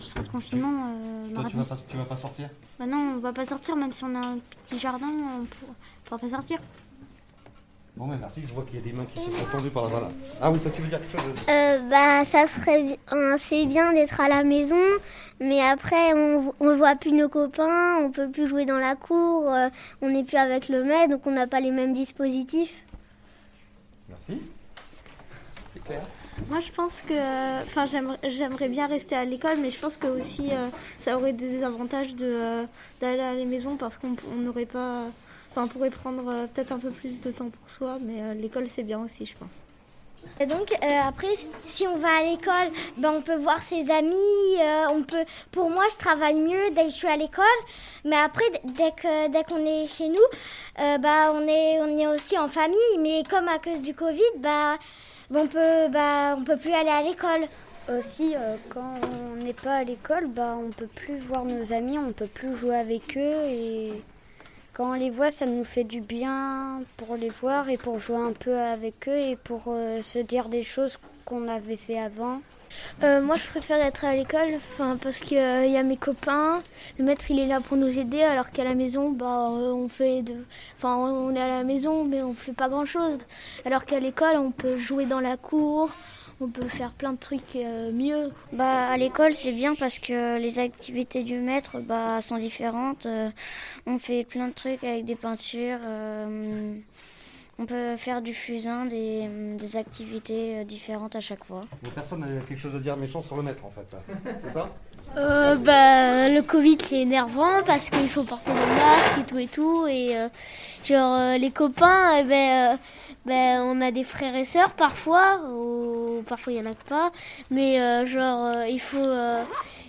Ce 0.00 0.10
sera 0.10 0.22
le 0.22 0.28
confinement 0.28 0.94
euh, 1.28 1.34
Toi 1.34 1.44
tu 1.50 1.56
vas, 1.56 1.64
pas, 1.64 1.76
tu 1.76 1.96
vas 1.96 2.04
pas 2.04 2.16
sortir? 2.16 2.48
Bah 2.78 2.86
non, 2.86 3.14
on 3.16 3.18
va 3.18 3.32
pas 3.32 3.44
sortir 3.44 3.76
même 3.76 3.92
si 3.92 4.02
on 4.04 4.14
a 4.14 4.26
un 4.26 4.38
petit 4.66 4.78
jardin, 4.78 5.08
on 5.08 5.44
pour- 5.44 5.74
pourra 6.04 6.18
pas 6.18 6.28
sortir. 6.30 6.58
Bon 7.98 8.06
mais 8.06 8.16
merci, 8.16 8.42
je 8.46 8.54
vois 8.54 8.62
qu'il 8.64 8.76
y 8.76 8.78
a 8.78 8.82
des 8.82 8.92
mains 8.92 9.04
qui 9.12 9.18
se 9.18 9.28
sont 9.28 9.44
tendues 9.50 9.70
par 9.70 9.84
là-bas. 9.84 10.00
là. 10.02 10.10
Ah 10.40 10.50
oui, 10.52 10.60
toi 10.60 10.70
tu 10.72 10.82
veux 10.82 10.88
dire 10.88 11.00
quelque 11.02 11.20
chose. 11.20 11.34
Euh, 11.48 11.78
bah, 11.90 12.24
ça 12.24 12.46
serait 12.46 12.96
c'est 13.38 13.66
bien 13.66 13.92
d'être 13.92 14.20
à 14.20 14.28
la 14.28 14.44
maison, 14.44 14.76
mais 15.40 15.60
après 15.60 16.12
on, 16.14 16.54
on 16.60 16.76
voit 16.76 16.94
plus 16.94 17.10
nos 17.12 17.28
copains, 17.28 17.96
on 18.00 18.12
peut 18.12 18.28
plus 18.30 18.46
jouer 18.48 18.66
dans 18.66 18.78
la 18.78 18.94
cour, 18.94 19.52
euh, 19.52 19.68
on 20.00 20.10
n'est 20.10 20.22
plus 20.22 20.36
avec 20.36 20.68
le 20.68 20.84
maître, 20.84 21.10
donc 21.10 21.26
on 21.26 21.32
n'a 21.32 21.48
pas 21.48 21.58
les 21.58 21.72
mêmes 21.72 21.92
dispositifs. 21.92 22.70
Merci. 24.08 24.42
C'est 25.74 25.82
clair. 25.82 26.02
Moi, 26.48 26.60
je 26.60 26.70
pense 26.70 27.00
que. 27.00 27.62
Enfin, 27.64 27.86
j'aimerais- 27.86 28.18
j'aimerais 28.28 28.68
bien 28.68 28.86
rester 28.86 29.16
à 29.16 29.24
l'école, 29.24 29.58
mais 29.60 29.70
je 29.70 29.78
pense 29.80 29.96
que 29.96 30.06
aussi 30.06 30.50
euh, 30.52 30.68
ça 31.00 31.18
aurait 31.18 31.32
des 31.32 31.64
avantages 31.64 32.14
de, 32.14 32.26
euh, 32.26 32.64
d'aller 33.00 33.20
à 33.20 33.34
la 33.34 33.44
maison 33.44 33.76
parce 33.76 33.98
qu'on 33.98 34.14
on 34.32 34.36
n'aurait 34.36 34.64
pas. 34.66 35.06
Enfin, 35.50 35.64
on 35.64 35.68
pourrait 35.68 35.90
prendre 35.90 36.28
euh, 36.28 36.46
peut-être 36.46 36.72
un 36.72 36.78
peu 36.78 36.90
plus 36.90 37.20
de 37.20 37.30
temps 37.30 37.50
pour 37.50 37.70
soi, 37.70 37.98
mais 38.00 38.22
euh, 38.22 38.34
l'école 38.34 38.68
c'est 38.68 38.82
bien 38.82 39.00
aussi, 39.00 39.26
je 39.26 39.34
pense. 39.34 39.48
Et 40.40 40.46
donc 40.46 40.72
euh, 40.72 41.00
après, 41.06 41.34
si 41.70 41.86
on 41.86 41.96
va 41.96 42.18
à 42.18 42.22
l'école, 42.22 42.70
ben, 42.96 43.14
on 43.16 43.22
peut 43.22 43.36
voir 43.36 43.60
ses 43.62 43.90
amis, 43.90 44.14
euh, 44.60 44.86
on 44.90 45.02
peut. 45.02 45.24
Pour 45.52 45.70
moi, 45.70 45.84
je 45.90 45.96
travaille 45.96 46.34
mieux 46.34 46.70
dès 46.74 46.84
que 46.84 46.90
je 46.90 46.96
suis 46.96 47.08
à 47.08 47.16
l'école, 47.16 47.44
mais 48.04 48.16
après, 48.16 48.44
dès 48.64 48.90
que 48.90 49.28
dès 49.28 49.44
qu'on 49.44 49.64
est 49.64 49.86
chez 49.86 50.08
nous, 50.08 50.28
euh, 50.80 50.98
bah 50.98 51.32
on 51.32 51.46
est 51.46 51.80
on 51.80 51.98
est 51.98 52.06
aussi 52.06 52.36
en 52.38 52.48
famille, 52.48 52.98
mais 52.98 53.22
comme 53.28 53.48
à 53.48 53.58
cause 53.58 53.80
du 53.80 53.94
Covid, 53.94 54.38
bah 54.38 54.76
on 55.32 55.46
peut 55.46 55.88
bah 55.88 56.34
on 56.36 56.44
peut 56.44 56.56
plus 56.56 56.72
aller 56.72 56.90
à 56.90 57.02
l'école. 57.02 57.46
Aussi, 57.90 58.34
euh, 58.36 58.56
quand 58.68 59.00
on 59.32 59.36
n'est 59.42 59.54
pas 59.54 59.76
à 59.76 59.84
l'école, 59.84 60.26
bah, 60.26 60.54
on 60.62 60.68
peut 60.68 60.88
plus 60.94 61.16
voir 61.20 61.46
nos 61.46 61.72
amis, 61.72 61.96
on 61.98 62.12
peut 62.12 62.26
plus 62.26 62.54
jouer 62.58 62.76
avec 62.76 63.16
eux. 63.16 63.44
Et 63.46 64.02
quand 64.78 64.90
on 64.90 64.92
les 64.92 65.10
voit, 65.10 65.32
ça 65.32 65.44
nous 65.44 65.64
fait 65.64 65.82
du 65.82 66.00
bien 66.00 66.82
pour 66.96 67.16
les 67.16 67.30
voir 67.30 67.68
et 67.68 67.76
pour 67.76 67.98
jouer 67.98 68.18
un 68.18 68.32
peu 68.32 68.56
avec 68.56 69.08
eux 69.08 69.18
et 69.18 69.34
pour 69.34 69.64
euh, 69.66 70.02
se 70.02 70.20
dire 70.20 70.48
des 70.48 70.62
choses 70.62 71.00
qu'on 71.24 71.48
avait 71.48 71.76
fait 71.76 71.98
avant. 71.98 72.40
Euh, 73.02 73.20
moi, 73.20 73.34
je 73.34 73.44
préfère 73.46 73.84
être 73.84 74.04
à 74.04 74.14
l'école, 74.14 74.60
parce 75.02 75.18
qu'il 75.18 75.36
y 75.36 75.76
a 75.76 75.82
mes 75.82 75.96
copains. 75.96 76.62
Le 76.96 77.04
maître, 77.04 77.28
il 77.28 77.40
est 77.40 77.46
là 77.46 77.60
pour 77.60 77.76
nous 77.76 77.98
aider, 77.98 78.22
alors 78.22 78.50
qu'à 78.50 78.62
la 78.62 78.74
maison, 78.74 79.10
bah, 79.10 79.48
euh, 79.50 79.72
on 79.72 79.88
fait 79.88 80.22
on 80.84 81.34
est 81.34 81.40
à 81.40 81.48
la 81.48 81.64
maison, 81.64 82.04
mais 82.04 82.22
on 82.22 82.34
fait 82.34 82.52
pas 82.52 82.68
grand-chose. 82.68 83.18
Alors 83.64 83.84
qu'à 83.84 83.98
l'école, 83.98 84.36
on 84.36 84.52
peut 84.52 84.78
jouer 84.78 85.06
dans 85.06 85.20
la 85.20 85.36
cour, 85.36 85.90
on 86.40 86.48
peut 86.48 86.68
faire 86.68 86.92
plein 86.92 87.12
de 87.12 87.18
trucs 87.18 87.56
euh, 87.56 87.90
mieux. 87.92 88.30
Bah, 88.52 88.88
à 88.88 88.96
l'école, 88.96 89.34
c'est 89.34 89.52
bien 89.52 89.74
parce 89.74 89.98
que 89.98 90.38
les 90.38 90.58
activités 90.58 91.22
du 91.24 91.38
maître 91.38 91.78
bah, 91.80 92.20
sont 92.20 92.38
différentes. 92.38 93.06
Euh, 93.06 93.30
on 93.86 93.98
fait 93.98 94.24
plein 94.24 94.48
de 94.48 94.54
trucs 94.54 94.84
avec 94.84 95.04
des 95.04 95.16
peintures. 95.16 95.78
euh, 95.84 96.74
on 97.60 97.66
peut 97.66 97.96
faire 97.96 98.22
du 98.22 98.34
fusain, 98.34 98.86
des, 98.86 99.28
des 99.58 99.76
activités 99.76 100.64
différentes 100.64 101.16
à 101.16 101.20
chaque 101.20 101.44
fois. 101.44 101.62
Donc 101.82 101.92
personne 101.92 102.20
n'a 102.20 102.28
quelque 102.46 102.60
chose 102.60 102.76
à 102.76 102.78
dire 102.78 102.96
méchant 102.96 103.20
sur 103.20 103.36
le 103.36 103.42
maître 103.42 103.64
en 103.64 103.70
fait. 103.70 103.96
C'est 104.40 104.50
ça? 104.50 104.68
Euh, 105.16 105.56
bah, 105.56 106.28
le 106.28 106.40
Covid, 106.42 106.78
c'est 106.84 107.00
énervant 107.00 107.60
parce 107.66 107.90
qu'il 107.90 108.08
faut 108.08 108.22
porter 108.22 108.52
le 108.52 108.76
masque 108.76 109.18
et 109.18 109.24
tout 109.24 109.38
et 109.38 109.46
tout. 109.48 109.86
Et 109.88 110.16
euh, 110.16 110.28
genre, 110.84 111.36
les 111.36 111.50
copains, 111.50 112.18
eh 112.20 112.22
ben, 112.22 112.74
euh, 112.74 112.76
ben, 113.26 113.62
on 113.62 113.80
a 113.80 113.90
des 113.90 114.04
frères 114.04 114.36
et 114.36 114.44
sœurs 114.44 114.70
parfois, 114.74 115.40
ou 115.50 115.97
parfois 116.22 116.52
il 116.52 116.58
y 116.58 116.62
en 116.62 116.70
a 116.70 116.74
que 116.74 116.88
pas. 116.88 117.10
Mais 117.50 117.80
euh, 117.80 118.06
genre, 118.06 118.52
euh, 118.56 118.66
il 118.68 118.80
faut. 118.80 118.96
euh, 118.98 119.42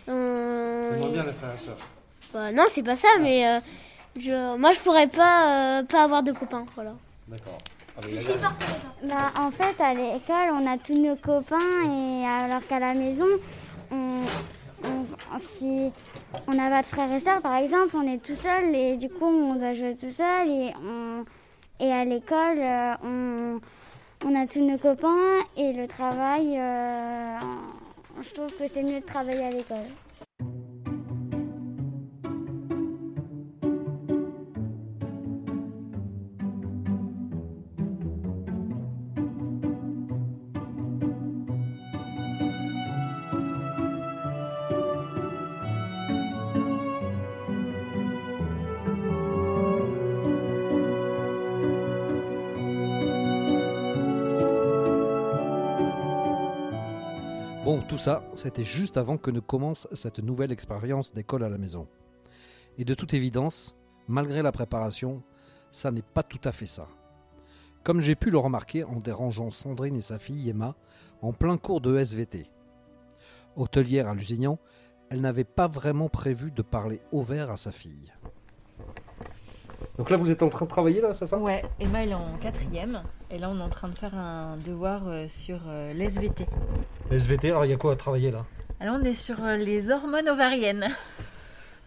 on- 0.07 0.83
C'est 0.93 1.00
moins 1.00 1.09
bien 1.09 1.24
les 1.25 1.33
frères 1.33 1.51
et 1.55 1.65
sœurs. 1.65 1.77
Bah, 2.33 2.51
non, 2.51 2.63
c'est 2.71 2.83
pas 2.83 2.95
ça, 2.95 3.07
mais. 3.21 3.48
euh, 3.48 3.59
Je, 4.19 4.57
moi, 4.57 4.71
je 4.74 4.79
pourrais 4.79 5.07
pas, 5.07 5.79
euh, 5.79 5.83
pas 5.83 6.03
avoir 6.03 6.24
de 6.24 6.31
copains. 6.31 6.65
Voilà. 6.75 6.93
D'accord. 7.27 7.59
Bah, 9.03 9.31
en 9.39 9.51
fait, 9.51 9.81
à 9.81 9.93
l'école, 9.93 10.50
on 10.53 10.67
a 10.67 10.77
tous 10.77 10.95
nos 11.01 11.15
copains 11.15 11.57
et 11.86 12.25
alors 12.25 12.65
qu'à 12.67 12.79
la 12.79 12.93
maison, 12.95 13.27
on, 13.91 14.24
on- 14.83 15.39
si 15.57 15.91
on 16.48 16.53
n'a 16.55 16.69
pas 16.69 16.81
de 16.81 16.88
frères 16.88 17.12
et 17.13 17.19
sœurs, 17.19 17.41
par 17.41 17.55
exemple, 17.57 17.95
on 17.95 18.07
est 18.12 18.17
tout 18.17 18.36
seul 18.36 18.74
et 18.75 18.98
du 18.98 19.09
coup, 19.09 19.25
on 19.25 19.55
doit 19.55 19.74
jouer 19.75 19.95
tout 19.95 20.09
seul 20.09 20.50
et, 20.50 20.74
on, 20.83 21.24
et 21.79 21.91
à 21.91 22.03
l'école, 22.03 22.59
on, 23.03 23.59
on 24.25 24.35
a 24.35 24.47
tous 24.47 24.59
nos 24.59 24.77
copains 24.77 25.39
et 25.55 25.73
le 25.73 25.88
travail, 25.88 26.57
euh, 26.57 27.38
je 28.21 28.33
trouve 28.33 28.47
que 28.47 28.67
c'est 28.71 28.83
mieux 28.83 28.99
de 28.99 29.05
travailler 29.05 29.45
à 29.45 29.51
l'école. 29.51 29.77
Ça, 57.99 58.23
c'était 58.35 58.63
juste 58.63 58.95
avant 58.95 59.17
que 59.17 59.29
ne 59.29 59.41
commence 59.41 59.85
cette 59.91 60.19
nouvelle 60.19 60.53
expérience 60.53 61.13
d'école 61.13 61.43
à 61.43 61.49
la 61.49 61.57
maison. 61.57 61.85
Et 62.77 62.85
de 62.85 62.93
toute 62.93 63.13
évidence, 63.13 63.75
malgré 64.07 64.41
la 64.41 64.53
préparation, 64.53 65.21
ça 65.73 65.91
n'est 65.91 66.01
pas 66.01 66.23
tout 66.23 66.39
à 66.45 66.53
fait 66.53 66.65
ça. 66.65 66.87
Comme 67.83 67.99
j'ai 67.99 68.15
pu 68.15 68.29
le 68.29 68.37
remarquer 68.37 68.85
en 68.85 69.01
dérangeant 69.01 69.49
Sandrine 69.49 69.97
et 69.97 70.01
sa 70.01 70.17
fille 70.17 70.49
Emma 70.49 70.75
en 71.21 71.33
plein 71.33 71.57
cours 71.57 71.81
de 71.81 71.97
SVT. 71.97 72.45
Hôtelière 73.57 74.07
à 74.07 74.15
Lusignan, 74.15 74.59
elle 75.09 75.19
n'avait 75.19 75.43
pas 75.43 75.67
vraiment 75.67 76.07
prévu 76.07 76.51
de 76.51 76.61
parler 76.61 77.01
au 77.11 77.21
vert 77.21 77.51
à 77.51 77.57
sa 77.57 77.71
fille. 77.71 78.13
Donc 79.99 80.09
là, 80.09 80.15
vous 80.15 80.29
êtes 80.29 80.41
en 80.41 80.47
train 80.47 80.63
de 80.65 80.69
travailler 80.69 81.01
là, 81.01 81.13
c'est 81.13 81.27
ça? 81.27 81.37
Ouais, 81.37 81.61
Emma 81.77 82.03
elle 82.03 82.11
est 82.11 82.13
en 82.13 82.37
quatrième 82.41 83.03
et 83.29 83.37
là 83.37 83.49
on 83.49 83.59
est 83.59 83.61
en 83.61 83.67
train 83.67 83.89
de 83.89 83.95
faire 83.97 84.15
un 84.15 84.55
devoir 84.65 85.01
euh, 85.07 85.27
sur 85.27 85.59
euh, 85.67 85.91
l'SVT. 85.93 86.45
SVT, 87.11 87.49
alors 87.49 87.65
il 87.65 87.71
y 87.71 87.73
a 87.73 87.75
quoi 87.75 87.91
à 87.91 87.95
travailler 87.97 88.31
là? 88.31 88.45
Alors 88.79 88.97
on 88.97 89.03
est 89.03 89.13
sur 89.13 89.43
euh, 89.43 89.57
les 89.57 89.91
hormones 89.91 90.29
ovariennes. 90.29 90.87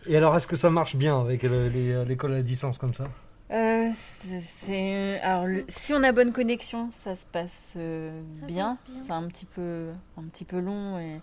Et 0.07 0.15
alors, 0.15 0.37
est-ce 0.37 0.47
que 0.47 0.57
ça 0.57 0.69
marche 0.69 0.95
bien 0.97 1.19
avec 1.19 1.43
le- 1.43 1.69
les- 1.69 2.05
l'école 2.05 2.35
à 2.35 2.43
distance 2.43 2.77
comme 2.77 2.93
ça? 2.93 3.05
Euh, 3.51 3.89
c'est- 3.95 4.41
c'est 4.41 5.19
alors 5.23 5.47
le- 5.47 5.65
si 5.69 5.95
on 5.95 6.03
a 6.03 6.13
bonne 6.13 6.33
connexion, 6.33 6.91
ça 6.91 7.15
se 7.15 7.25
passe 7.25 7.73
euh, 7.79 8.21
Ça 8.41 8.47
bien. 8.47 8.69
passe 8.69 8.95
bien. 8.95 9.05
C'est 9.07 9.13
un 9.13 9.27
petit 9.29 9.47
peu 9.47 9.89
un 10.19 10.25
petit 10.25 10.45
peu 10.45 10.59
long 10.61 10.99
et 10.99 11.19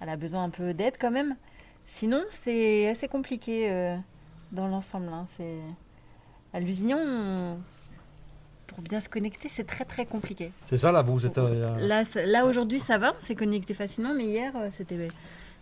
elle 0.00 0.08
a 0.10 0.16
besoin 0.16 0.44
un 0.44 0.50
peu 0.50 0.74
d'aide 0.74 0.96
quand 1.00 1.10
même. 1.10 1.34
Sinon, 1.86 2.22
c'est 2.28 2.88
assez 2.90 3.08
compliqué 3.08 3.70
euh, 3.70 3.96
dans 4.52 4.68
l'ensemble. 4.68 5.08
hein. 5.08 5.24
C'est 5.38 5.60
à 6.52 6.60
Lusignan, 6.60 6.98
on- 6.98 7.58
pour 8.66 8.80
bien 8.82 9.00
se 9.00 9.08
connecter, 9.08 9.48
c'est 9.48 9.64
très 9.64 9.84
très 9.84 10.04
compliqué. 10.06 10.52
C'est 10.66 10.78
ça 10.78 10.92
là, 10.92 11.02
vous 11.02 11.24
êtes. 11.24 11.38
euh, 11.38 11.76
Là, 11.86 12.02
là 12.26 12.46
aujourd'hui, 12.46 12.80
ça 12.80 12.98
va, 12.98 13.14
on 13.16 13.20
s'est 13.20 13.34
connecté 13.34 13.74
facilement, 13.74 14.12
mais 14.14 14.24
hier, 14.26 14.52
euh, 14.56 14.68
c'était 14.76 15.08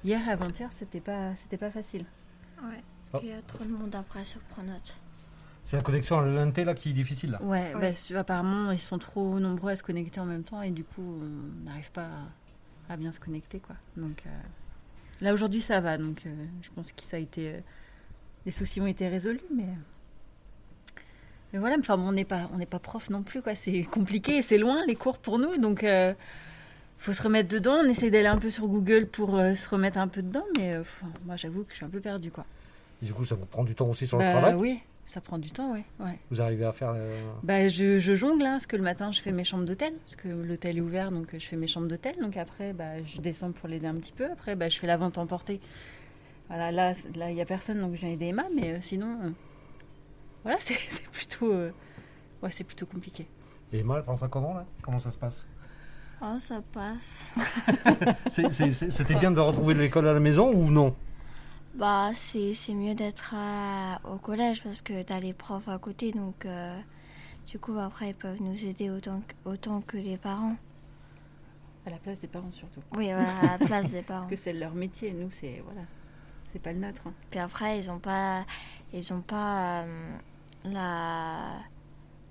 hier 0.05 0.21
et 0.27 0.31
avant-hier, 0.33 0.69
c'était 0.73 1.01
pas, 1.01 1.35
c'était 1.37 1.57
pas 1.59 1.71
facile. 1.71 2.05
Ouais, 2.63 2.81
parce 3.13 3.23
qu'il 3.23 3.31
y 3.31 3.35
a 3.37 3.43
trop 3.43 3.65
de 3.65 3.71
monde 3.71 3.95
après 3.95 4.25
sur 4.25 4.41
Pronote. 4.41 4.97
C'est 5.63 5.77
la 5.77 5.83
connexion 5.83 6.19
à 6.19 6.27
l'ENT 6.27 6.65
là 6.65 6.75
qui 6.75 6.91
est 6.91 6.93
difficile 6.93 7.31
là. 7.33 7.43
Ouais, 7.43 7.75
Ouais. 7.75 7.95
bah, 8.11 8.19
apparemment, 8.21 8.71
ils 8.71 8.79
sont 8.81 8.99
trop 8.99 9.39
nombreux 9.39 9.71
à 9.73 9.77
se 9.77 9.83
connecter 9.83 10.21
en 10.21 10.27
même 10.27 10.43
temps 10.43 10.61
et 10.63 10.71
du 10.71 10.85
coup, 10.85 11.03
on 11.23 11.65
n'arrive 11.67 11.91
pas 11.93 12.09
à, 12.89 12.93
à 12.95 12.97
bien 12.97 13.13
se 13.13 13.21
connecter, 13.21 13.61
quoi. 13.61 13.77
Donc 13.97 14.25
euh, 14.27 14.31
là 15.23 15.33
aujourd'hui, 15.33 15.61
ça 15.61 15.81
va, 15.81 15.97
donc 15.99 16.23
euh, 16.27 16.47
je 16.63 16.71
pense 16.75 16.93
que 16.93 17.03
ça 17.05 17.17
a 17.17 17.21
été, 17.21 17.49
euh, 17.55 17.61
les 18.45 18.53
soucis 18.53 18.81
ont 18.81 18.87
été 18.87 19.09
résolus, 19.09 19.41
mais. 19.55 19.69
Mais 21.55 21.61
voilà, 21.61 21.77
enfin, 21.79 21.97
on 21.99 22.11
n'est 22.11 22.25
pas, 22.25 22.51
on 22.53 22.59
n'est 22.59 22.67
pas 22.67 22.81
prof 22.81 23.09
non 23.11 23.23
plus, 23.23 23.41
quoi. 23.41 23.55
C'est 23.55 23.85
compliqué, 23.85 24.43
c'est 24.43 24.59
loin 24.59 24.85
les 24.87 24.97
cours 24.97 25.19
pour 25.19 25.39
nous, 25.39 25.57
donc 25.57 25.85
euh, 25.85 26.13
faut 26.99 27.13
se 27.13 27.23
remettre 27.23 27.49
dedans. 27.49 27.77
On 27.81 27.89
essaie 27.89 28.11
d'aller 28.11 28.27
un 28.27 28.39
peu 28.39 28.51
sur 28.51 28.67
Google 28.67 29.07
pour 29.07 29.37
euh, 29.39 29.55
se 29.55 29.69
remettre 29.69 29.99
un 29.99 30.09
peu 30.09 30.21
dedans, 30.21 30.43
mais 30.59 30.75
euh, 30.75 30.83
moi, 31.25 31.37
j'avoue 31.37 31.63
que 31.63 31.71
je 31.71 31.77
suis 31.77 31.85
un 31.85 31.89
peu 31.91 32.01
perdue, 32.01 32.33
quoi. 32.33 32.45
Et 33.03 33.07
du 33.07 33.15
coup, 33.15 33.25
ça 33.25 33.37
vous 33.37 33.47
prend 33.47 33.63
du 33.63 33.77
temps 33.77 33.89
aussi 33.89 34.05
sur 34.05 34.19
Bah, 34.19 34.25
le 34.25 34.31
travail? 34.33 34.55
oui, 34.55 34.81
ça 35.07 35.21
prend 35.21 35.39
du 35.39 35.53
temps, 35.53 35.73
ouais, 35.73 35.85
ouais. 36.01 36.19
Vous 36.33 36.41
arrivez 36.43 36.65
à 36.65 36.73
faire. 36.73 36.93
euh, 36.97 37.21
Bah, 37.45 37.69
je, 37.69 38.01
je 38.01 38.15
jongle, 38.17 38.45
hein, 38.45 38.55
parce 38.55 38.67
que 38.67 38.75
le 38.77 38.83
matin, 38.83 39.13
je 39.13 39.21
fais 39.21 39.31
mes 39.31 39.45
chambres 39.45 39.65
d'hôtel, 39.65 39.93
parce 40.07 40.17
que 40.17 40.27
l'hôtel 40.27 40.79
est 40.79 40.81
ouvert, 40.81 41.13
donc 41.13 41.29
je 41.39 41.47
fais 41.47 41.55
mes 41.57 41.69
chambres 41.69 41.87
d'hôtel. 41.87 42.17
Donc 42.21 42.37
après, 42.37 42.73
bah, 42.73 43.01
je 43.07 43.21
descends 43.21 43.53
pour 43.53 43.69
l'aider 43.69 43.87
un 43.87 43.95
petit 43.95 44.13
peu. 44.13 44.25
Après, 44.33 44.57
bah, 44.57 44.69
je 44.69 44.77
fais 44.81 44.89
la 44.89 44.97
vente 44.97 45.19
emportée. 45.19 45.61
Voilà, 46.49 46.73
là, 46.73 46.95
c- 46.95 47.09
là, 47.15 47.31
il 47.31 47.37
n'y 47.37 47.43
a 47.43 47.47
personne, 47.47 47.79
donc 47.81 47.95
je 47.95 48.01
viens 48.01 48.11
aider 48.11 48.27
Emma, 48.27 48.47
mais 48.53 48.73
euh, 48.75 48.79
sinon, 48.81 49.19
euh, 49.23 49.31
voilà, 50.45 50.59
c'est 50.61 50.79
c'est 50.91 51.09
plutôt, 51.11 51.53
euh, 51.53 51.73
ouais, 52.43 52.51
c'est 52.53 52.65
plutôt 52.65 52.87
compliqué. 52.87 53.27
Et 53.73 53.79
Emma, 53.81 53.97
elle 53.99 54.05
pense 54.05 54.23
à 54.23 54.29
comment 54.29 54.55
là? 54.55 54.65
Comment 54.83 54.99
ça 55.01 55.11
se 55.11 55.19
passe? 55.19 55.47
Oh, 56.23 56.39
ça 56.39 56.63
passe. 56.73 57.33
C'était 58.29 59.15
bien 59.17 59.31
de 59.33 59.41
retrouver 59.41 59.75
l'école 59.75 60.07
à 60.07 60.13
la 60.13 60.21
maison 60.21 60.53
ou 60.53 60.71
non? 60.71 60.95
Bah, 61.75 62.11
c'est 62.15 62.55
c'est 62.55 62.73
mieux 62.75 62.95
d'être 62.95 63.35
au 64.05 64.17
collège 64.19 64.63
parce 64.63 64.81
que 64.81 65.03
t'as 65.03 65.19
les 65.19 65.33
profs 65.35 65.69
à 65.69 65.77
côté, 65.79 66.13
donc 66.13 66.47
euh, 66.47 66.79
du 67.49 67.59
coup, 67.59 67.77
après, 67.79 68.11
ils 68.11 68.15
peuvent 68.15 68.41
nous 68.41 68.65
aider 68.65 68.91
autant 68.91 69.23
que, 69.27 69.35
autant 69.51 69.81
que 69.81 69.97
les 69.97 70.17
parents. 70.17 70.57
À 71.87 71.91
la 71.91 71.97
place 71.99 72.21
des 72.21 72.29
parents, 72.29 72.53
surtout. 72.53 72.81
Oui, 72.97 73.07
voilà, 73.13 73.39
à 73.41 73.59
la 73.59 73.67
place 73.67 73.91
des 73.91 74.03
parents. 74.11 74.21
Parce 74.21 74.31
que 74.31 74.37
c'est 74.37 74.53
leur 74.53 74.73
métier, 74.73 75.13
nous, 75.13 75.31
c'est, 75.33 75.61
voilà, 75.65 75.83
c'est 76.51 76.61
pas 76.63 76.73
le 76.73 76.79
nôtre. 76.79 77.03
hein. 77.07 77.13
Puis 77.31 77.41
après, 77.41 77.77
ils 77.79 77.91
ont 77.91 77.99
pas, 77.99 78.47
ils 78.93 79.13
ont 79.13 79.21
pas 79.21 79.83
euh, 79.83 80.17
la, 80.65 81.61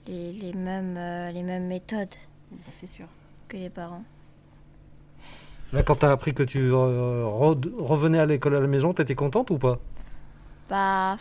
les, 0.07 0.33
les 0.33 0.53
mêmes, 0.53 0.97
euh, 0.97 1.31
les 1.31 1.43
mêmes 1.43 1.67
méthodes 1.67 2.15
Bah, 2.51 2.71
c'est 2.71 2.87
sûr. 2.87 3.07
que 3.47 3.57
les 3.57 3.69
parents. 3.69 4.05
Là, 5.73 5.83
quand 5.83 5.95
t'as 5.95 6.11
appris 6.11 6.33
que 6.33 6.43
tu 6.43 6.59
euh, 6.71 7.23
re- 7.25 7.71
revenais 7.77 8.19
à 8.19 8.25
l'école 8.25 8.55
à 8.55 8.59
la 8.59 8.67
maison, 8.67 8.93
t'étais 8.93 9.15
contente 9.15 9.49
ou 9.49 9.57
pas? 9.57 9.79
Bah, 10.67 11.17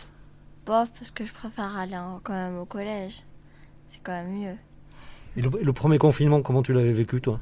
bof, 0.65 0.91
parce 0.99 1.11
que 1.11 1.25
je 1.25 1.33
préfère 1.33 1.77
aller 1.77 1.97
en- 1.97 2.19
quand 2.21 2.33
même 2.33 2.57
au 2.59 2.65
collège. 2.65 3.23
C'est 3.87 3.99
quand 4.03 4.13
même 4.13 4.33
mieux. 4.33 4.57
et 5.35 5.41
le, 5.41 5.73
premier 5.73 5.97
confinement, 5.97 6.41
comment 6.41 6.63
tu 6.63 6.73
l'avais 6.73 6.93
vécu 6.93 7.21
toi? 7.21 7.39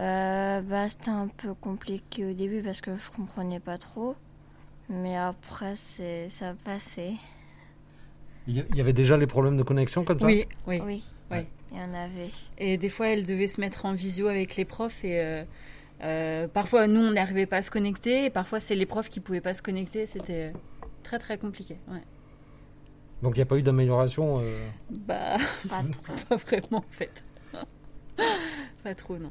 Euh, 0.00 0.62
bah, 0.62 0.88
c'était 0.88 1.10
un 1.10 1.28
peu 1.28 1.54
compliqué 1.54 2.24
au 2.26 2.32
début 2.32 2.62
parce 2.62 2.80
que 2.80 2.96
je 2.96 3.10
comprenais 3.10 3.60
pas 3.60 3.78
trop. 3.78 4.16
Mais 4.88 5.16
après, 5.16 5.76
c'est, 5.76 6.28
ça 6.30 6.50
a 6.50 6.54
passé. 6.54 7.16
Il 8.48 8.64
y- 8.74 8.80
avait 8.80 8.92
déjà 8.92 9.16
les 9.16 9.26
problèmes 9.26 9.56
de 9.56 9.62
connexion 9.62 10.04
comme 10.04 10.18
ça 10.18 10.26
Oui, 10.26 10.46
oui. 10.66 10.80
Oui, 10.84 11.02
Ouais. 11.30 11.46
il 11.70 11.78
y 11.78 11.80
en 11.80 11.94
avait. 11.94 12.30
Et 12.58 12.76
des 12.76 12.88
fois, 12.88 13.08
elle 13.08 13.24
devait 13.24 13.46
se 13.46 13.60
mettre 13.60 13.86
en 13.86 13.92
visio 13.94 14.26
avec 14.28 14.56
les 14.56 14.64
profs 14.64 15.04
et 15.04 15.20
euh, 15.20 15.44
euh, 16.02 16.48
parfois, 16.48 16.86
nous, 16.88 17.00
on 17.00 17.12
n'arrivait 17.12 17.46
pas 17.46 17.58
à 17.58 17.62
se 17.62 17.70
connecter 17.70 18.24
et 18.26 18.30
parfois, 18.30 18.58
c'est 18.60 18.74
les 18.74 18.86
profs 18.86 19.08
qui 19.10 19.20
pouvaient 19.20 19.40
pas 19.40 19.54
se 19.54 19.62
connecter. 19.62 20.06
C'était 20.06 20.52
très, 21.04 21.18
très 21.20 21.38
compliqué. 21.38 21.76
Ouais. 21.88 22.02
Donc 23.22 23.36
il 23.36 23.38
n'y 23.38 23.42
a 23.42 23.46
pas 23.46 23.56
eu 23.56 23.62
d'amélioration 23.62 24.40
euh, 24.40 24.66
Bah, 24.90 25.36
Pas 25.68 25.82
trop. 25.84 26.12
pas 26.28 26.36
vraiment, 26.36 26.78
en 26.78 26.84
fait. 26.90 27.22
pas 28.82 28.94
trop, 28.96 29.16
non. 29.18 29.30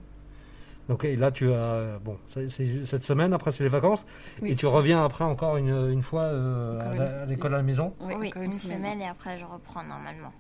Donc 0.89 1.05
et 1.05 1.15
là, 1.15 1.31
tu 1.31 1.51
as. 1.53 2.00
Bon, 2.03 2.17
c'est- 2.27 2.50
cette 2.83 3.03
semaine, 3.03 3.33
après, 3.33 3.51
c'est 3.51 3.63
les 3.63 3.69
vacances. 3.69 4.05
Oui. 4.41 4.51
Et 4.51 4.55
tu 4.55 4.65
reviens 4.65 5.05
après 5.05 5.23
encore 5.23 5.57
une, 5.57 5.69
une 5.91 6.01
fois 6.01 6.23
euh, 6.23 6.79
Encore 6.79 7.01
à 7.01 7.25
l'école 7.25 7.53
à 7.53 7.57
la 7.57 7.63
maison, 7.63 7.93
oui, 8.01 8.31
une, 8.35 8.51
semaine. 8.51 9.00
et 9.01 9.07
après, 9.07 9.38
je 9.39 9.45
reprends 9.45 9.83
normalement. 9.83 10.31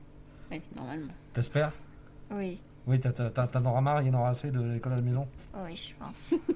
Oui, 0.51 0.61
normalement. 0.75 1.07
t'espères? 1.33 1.71
Oui, 2.31 2.59
Oui, 2.87 2.99
t'as- 2.99 3.11
t'as- 3.11 3.29
t'as- 3.29 3.47
t'en 3.47 3.63
auras 3.65 3.81
marre, 3.81 4.01
il 4.01 4.07
y 4.07 4.11
en 4.15 4.19
aura 4.19 4.29
assez 4.31 4.51
de 4.51 4.59
l'école 4.61 4.93
à 4.93 4.95
la 4.97 5.01
maison? 5.01 5.27
oui, 5.65 5.75
je 5.75 5.93
pense. 6.03 6.39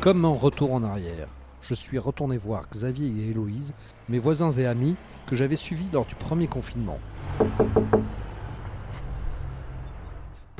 Comme 0.00 0.24
en 0.24 0.34
retour 0.34 0.72
en 0.72 0.82
arrière, 0.82 1.28
je 1.60 1.74
suis 1.74 1.98
retourné 1.98 2.38
voir 2.38 2.68
Xavier 2.70 3.08
et 3.08 3.30
Héloïse, 3.30 3.74
mes 4.08 4.18
voisins 4.18 4.50
et 4.52 4.66
amis 4.66 4.96
que 5.26 5.36
j'avais 5.36 5.56
suivis 5.56 5.88
lors 5.92 6.06
du 6.06 6.14
premier 6.14 6.46
confinement. 6.46 6.98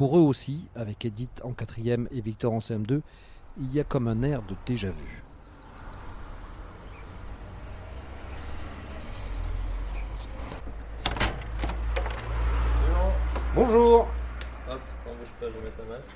Pour 0.01 0.17
eux 0.17 0.23
aussi, 0.23 0.67
avec 0.75 1.05
Edith 1.05 1.43
en 1.45 1.53
quatrième 1.53 2.09
et 2.11 2.23
Victor 2.23 2.55
en 2.55 2.61
CM2, 2.61 3.03
il 3.61 3.75
y 3.75 3.81
a 3.81 3.85
comme 3.85 4.09
un 4.09 4.23
air 4.23 4.41
de 4.41 4.55
déjà-vu. 4.65 5.23
Bonjour 13.55 14.09
Hop, 14.71 14.81
t'en 15.05 15.11
bouge 15.11 15.29
pas, 15.39 15.47
je 15.49 15.59
vais 15.59 15.65
mettre 15.65 15.83
un 15.87 15.95
masque. 15.95 16.09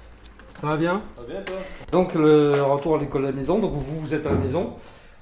Ça 0.59 0.67
va 0.67 0.76
bien 0.79 1.03
Ça 1.14 1.21
va 1.21 1.29
bien 1.29 1.43
toi 1.43 1.57
Donc 1.93 2.14
le 2.14 2.62
retour 2.62 2.97
à 2.97 2.99
l'école 2.99 3.26
à 3.26 3.29
la 3.29 3.37
maison, 3.37 3.59
donc 3.59 3.75
vous, 3.75 4.00
vous 4.00 4.14
êtes 4.14 4.26
à 4.26 4.31
la 4.31 4.38
maison. 4.38 4.76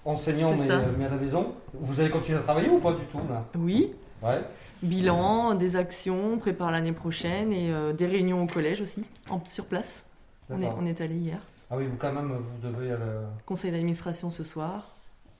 enseignant 0.05 0.55
C'est 0.57 0.69
mais, 0.69 1.07
à 1.07 1.09
la 1.09 1.17
maison. 1.17 1.53
Vous 1.75 1.99
allez 1.99 2.11
continuer 2.11 2.39
à 2.39 2.43
travailler 2.43 2.69
ou 2.69 2.79
pas 2.79 2.93
du 2.93 3.07
tout 3.07 3.19
là? 3.29 3.45
Oui. 3.59 3.93
Ouais. 4.23 4.41
Bilan, 4.83 5.55
des 5.55 5.77
actions, 5.77 6.33
on 6.35 6.39
prépare 6.39 6.71
l'année 6.71 6.93
prochaine 6.93 7.53
et 7.53 7.73
euh, 7.73 7.93
des 7.93 8.07
réunions 8.07 8.43
au 8.43 8.47
collège 8.47 8.81
aussi, 8.81 9.05
en- 9.31 9.41
sur 9.49 9.67
place. 9.67 10.05
On 10.51 10.59
est, 10.59 10.63
D'accord. 10.63 10.79
on 10.81 10.87
est 10.87 11.01
allé 11.01 11.15
hier. 11.17 11.39
Ah 11.71 11.77
oui, 11.77 11.87
vous 11.87 11.97
quand 11.97 12.13
même, 12.13 12.33
vous 12.33 12.69
devez 12.69 12.91
aller. 12.93 13.05
Conseil 13.47 13.71
d'administration 13.71 14.31
ce 14.31 14.43
soir 14.45 14.95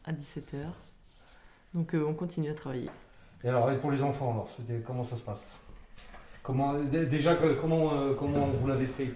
à 0.05 0.13
17h. 0.13 0.65
Donc 1.75 1.95
euh, 1.95 2.05
on 2.07 2.15
continue 2.15 2.51
à 2.51 2.55
travailler. 2.55 2.89
Et 3.45 3.49
alors, 3.49 3.71
et 3.71 3.77
pour 3.79 3.91
les 3.91 4.03
enfants, 4.03 4.31
alors, 4.33 4.49
c'était- 4.51 4.81
comment 4.87 5.05
ça 5.05 5.17
se 5.17 5.23
passe? 5.23 5.59
Comment 6.43 6.75
dé- 6.79 7.07
déjà 7.07 7.35
comment 7.61 7.93
euh, 7.95 8.15
comment 8.15 8.47
vous 8.47 8.67
l'avez 8.69 8.87
pris? 8.87 9.11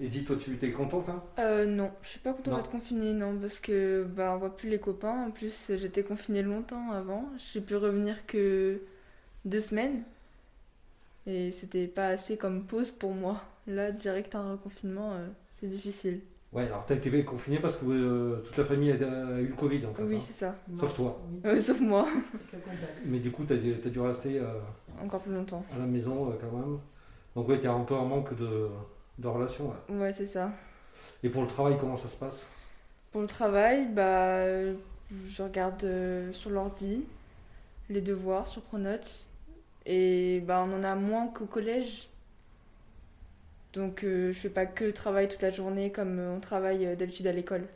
Edith, 0.00 0.26
toi, 0.28 0.36
tu 0.36 0.52
étais 0.54 0.70
contente 0.70 1.08
hein? 1.08 1.20
Euh, 1.40 1.66
non, 1.66 1.90
je 2.02 2.08
suis 2.10 2.20
pas 2.20 2.32
contente 2.32 2.54
d'être 2.56 2.70
confinée, 2.70 3.12
non, 3.12 3.36
parce 3.40 3.58
que 3.58 4.04
bah, 4.04 4.32
on 4.34 4.38
voit 4.38 4.56
plus 4.56 4.68
les 4.68 4.78
copains. 4.78 5.24
En 5.26 5.30
plus, 5.32 5.72
j'étais 5.76 6.04
confinée 6.04 6.42
longtemps 6.42 6.92
avant. 6.92 7.24
J'ai 7.52 7.60
pu 7.60 7.74
revenir 7.74 8.24
que 8.26 8.80
deux 9.44 9.60
semaines. 9.60 10.02
Et 11.26 11.50
c'était 11.50 11.86
pas 11.86 12.08
assez 12.08 12.36
comme 12.36 12.64
pause 12.64 12.90
pour 12.90 13.12
moi. 13.14 13.42
Là, 13.66 13.90
direct 13.92 14.34
un 14.34 14.52
reconfinement, 14.52 15.12
euh, 15.12 15.26
c'est 15.60 15.66
difficile. 15.66 16.20
Ouais, 16.52 16.64
alors 16.64 16.86
t'as 16.86 16.94
été 16.94 17.24
confiné 17.26 17.58
parce 17.58 17.76
que 17.76 17.84
euh, 17.86 18.36
toute 18.42 18.56
la 18.56 18.64
famille 18.64 18.90
a, 18.90 18.94
a 18.94 19.38
eu 19.40 19.48
le 19.48 19.54
Covid 19.54 19.84
en 19.84 19.92
fait. 19.92 20.02
Oui, 20.02 20.16
hein. 20.16 20.20
c'est 20.26 20.32
ça. 20.32 20.54
Sauf 20.74 20.94
toi. 20.94 21.20
Euh, 21.44 21.60
sauf 21.60 21.78
moi. 21.80 22.08
Mais 23.04 23.18
du 23.18 23.30
coup, 23.30 23.44
t'as 23.44 23.56
dû, 23.56 23.74
dû 23.74 24.00
rester 24.00 24.38
euh, 24.38 24.58
Encore 25.02 25.20
plus 25.20 25.34
longtemps. 25.34 25.62
à 25.74 25.78
la 25.78 25.84
maison 25.84 26.30
euh, 26.30 26.34
quand 26.40 26.50
même. 26.56 26.78
Donc 27.36 27.48
ouais, 27.48 27.60
t'es 27.60 27.68
un 27.68 27.80
peu 27.80 27.94
en 27.94 28.06
manque 28.06 28.34
de, 28.34 28.68
de 29.18 29.28
relations. 29.28 29.70
ouais. 29.90 29.96
Ouais, 29.96 30.12
c'est 30.14 30.26
ça. 30.26 30.50
Et 31.22 31.28
pour 31.28 31.42
le 31.42 31.48
travail, 31.48 31.76
comment 31.78 31.96
ça 31.98 32.08
se 32.08 32.16
passe? 32.16 32.48
Pour 33.12 33.20
le 33.20 33.26
travail, 33.26 33.86
bah, 33.92 34.46
je 35.26 35.42
regarde 35.42 35.84
euh, 35.84 36.32
sur 36.32 36.48
l'ordi 36.48 37.04
les 37.90 38.00
devoirs 38.00 38.46
sur 38.46 38.62
Pronote. 38.62 39.26
Et 39.88 40.40
bah, 40.46 40.64
on 40.68 40.72
en 40.72 40.84
a 40.84 40.94
moins 40.94 41.26
qu'au 41.28 41.46
collège. 41.46 42.08
Donc 43.72 44.04
euh, 44.04 44.30
je 44.32 44.38
fais 44.38 44.50
pas 44.50 44.66
que 44.66 44.90
travail 44.90 45.26
toute 45.28 45.40
la 45.40 45.50
journée 45.50 45.90
comme 45.90 46.18
euh, 46.18 46.36
on 46.36 46.40
travaille 46.40 46.84
euh, 46.86 46.96
d'habitude 46.96 47.26
à 47.26 47.32
l'école. 47.32 47.66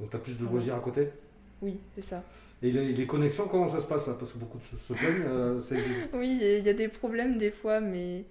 Donc 0.00 0.10
t'as 0.10 0.18
plus 0.18 0.38
de 0.38 0.44
loisirs 0.44 0.74
à 0.76 0.80
côté? 0.80 1.08
Oui, 1.62 1.78
c'est 1.94 2.02
ça. 2.04 2.22
Et 2.62 2.70
les, 2.70 2.92
les 2.92 3.06
connexions, 3.06 3.46
comment 3.48 3.68
ça 3.68 3.80
se 3.80 3.86
passe 3.86 4.06
là? 4.06 4.14
Parce 4.18 4.32
que 4.32 4.38
beaucoup 4.38 4.58
se, 4.60 4.76
se 4.76 4.92
plaignent. 4.92 5.24
euh, 5.26 5.60
Oui, 6.14 6.38
il 6.40 6.64
y 6.64 6.68
a 6.68 6.72
des 6.74 6.88
problèmes 6.88 7.36
des 7.38 7.50
fois, 7.50 7.80
mais 7.80 8.24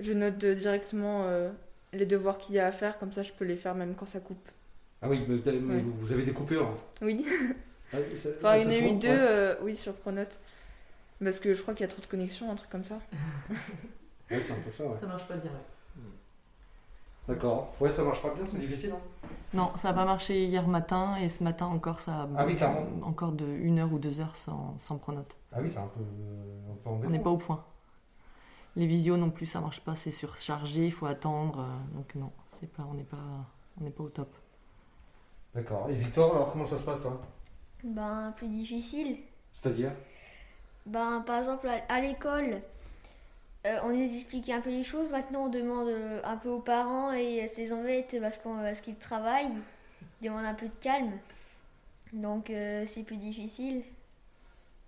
je 0.00 0.12
note 0.12 0.42
euh, 0.44 0.54
directement 0.54 1.24
euh, 1.26 1.50
les 1.92 2.06
devoirs 2.06 2.38
qu'il 2.38 2.56
y 2.56 2.58
a 2.58 2.66
à 2.66 2.72
faire, 2.72 2.98
comme 2.98 3.12
ça 3.12 3.22
je 3.22 3.32
peux 3.32 3.44
les 3.44 3.56
faire 3.56 3.74
même 3.74 3.94
quand 3.94 4.06
ça 4.06 4.20
coupe. 4.20 4.48
Ah 5.02 5.08
oui, 5.08 5.20
mais, 5.28 5.38
t'as- 5.38 5.52
mais 5.52 5.74
Ouais. 5.76 5.82
vous, 5.82 6.12
avez 6.12 6.24
des 6.24 6.32
coupures. 6.32 6.68
Oui. 7.02 7.24
Ah, 7.92 7.98
Enfin, 8.38 8.56
il 8.56 8.62
y 8.62 8.66
en 8.66 8.70
a 8.70 8.78
eu 8.78 8.92
deux, 8.92 9.08
ouais. 9.08 9.14
euh, 9.18 9.54
oui, 9.62 9.76
sur 9.76 9.94
Pronote. 9.94 10.38
Parce 11.22 11.38
que 11.40 11.54
je 11.54 11.62
crois 11.62 11.74
qu'il 11.74 11.82
y 11.86 11.88
a 11.88 11.92
trop 11.92 12.02
de 12.02 12.06
connexions, 12.06 12.50
un 12.50 12.54
truc 12.56 12.70
comme 12.70 12.84
ça. 12.84 12.98
Ouais, 14.30 14.42
c'est 14.42 14.52
un 14.52 14.56
peu 14.60 14.72
ça, 14.72 14.84
ouais. 14.84 14.96
Ça 15.00 15.06
marche 15.06 15.28
pas 15.28 15.36
bien. 15.36 15.52
D'accord. 17.28 17.72
Ouais, 17.80 17.90
ça 17.90 18.02
marche 18.04 18.20
pas 18.22 18.34
bien, 18.34 18.44
c'est 18.44 18.58
difficile. 18.58 18.92
hein 18.92 19.28
Non, 19.54 19.70
ça 19.76 19.88
n'a 19.88 19.94
pas 19.94 20.04
marché 20.04 20.44
hier 20.46 20.66
matin 20.68 21.16
et 21.16 21.28
ce 21.28 21.42
matin 21.44 21.66
encore 21.66 22.00
ça 22.00 22.22
a 22.22 22.28
Ah 22.36 22.44
oui, 22.46 22.54
carrément. 22.56 23.06
encore 23.06 23.32
de 23.32 23.46
une 23.46 23.78
heure 23.80 23.92
ou 23.92 23.98
deux 23.98 24.20
heures 24.20 24.36
sans, 24.36 24.76
sans 24.78 24.96
pronote. 24.98 25.36
Ah 25.52 25.58
oui, 25.60 25.70
c'est 25.70 25.78
un 25.78 25.86
peu, 25.88 26.00
un 26.00 26.96
peu 26.98 27.06
On 27.06 27.10
n'est 27.10 27.18
pas 27.20 27.30
au 27.30 27.36
point. 27.36 27.64
Les 28.76 28.86
visios 28.86 29.16
non 29.16 29.30
plus 29.30 29.46
ça 29.46 29.60
marche 29.60 29.80
pas, 29.80 29.94
c'est 29.96 30.10
surchargé, 30.10 30.86
il 30.86 30.92
faut 30.92 31.06
attendre. 31.06 31.60
euh, 31.60 31.96
donc 31.96 32.14
non, 32.16 32.30
c'est 32.60 32.70
pas, 32.72 32.84
on 32.90 32.94
n'est 32.94 33.04
pas, 33.04 33.16
on 33.80 33.84
n'est 33.84 33.90
pas 33.90 34.04
au 34.04 34.08
top. 34.08 34.34
D'accord. 35.54 35.88
Et 35.88 35.94
Victor, 35.94 36.34
alors 36.34 36.52
comment 36.52 36.64
ça 36.66 36.76
se 36.76 36.84
passe 36.84 37.00
toi? 37.00 37.20
Ben, 37.82 38.32
plus 38.36 38.48
difficile. 38.48 39.18
C'est-à-dire? 39.52 39.92
Ben, 40.86 41.22
par 41.26 41.38
exemple, 41.40 41.68
à, 41.88 42.00
l'école, 42.00 42.60
euh, 43.66 43.78
on 43.84 43.88
nous 43.90 44.14
expliquait 44.14 44.52
un 44.52 44.60
peu 44.60 44.70
les 44.70 44.84
choses. 44.84 45.10
Maintenant, 45.10 45.46
on 45.46 45.48
demande 45.48 45.88
euh, 45.88 46.20
un 46.24 46.36
peu 46.36 46.48
aux 46.48 46.60
parents 46.60 47.12
et 47.12 47.42
euh, 47.44 47.48
ça 47.48 47.60
les 47.60 47.72
embête 47.72 48.16
parce 48.20 48.38
qu'on- 48.38 48.58
parce 48.58 48.80
qu'ils 48.80 48.96
travaillent. 48.96 49.52
Ils 50.20 50.26
demandent 50.26 50.44
un 50.46 50.54
peu 50.54 50.66
de 50.68 50.74
calme. 50.80 51.12
Donc, 52.12 52.50
euh, 52.50 52.86
c'est 52.88 53.02
plus 53.02 53.16
difficile. 53.16 53.82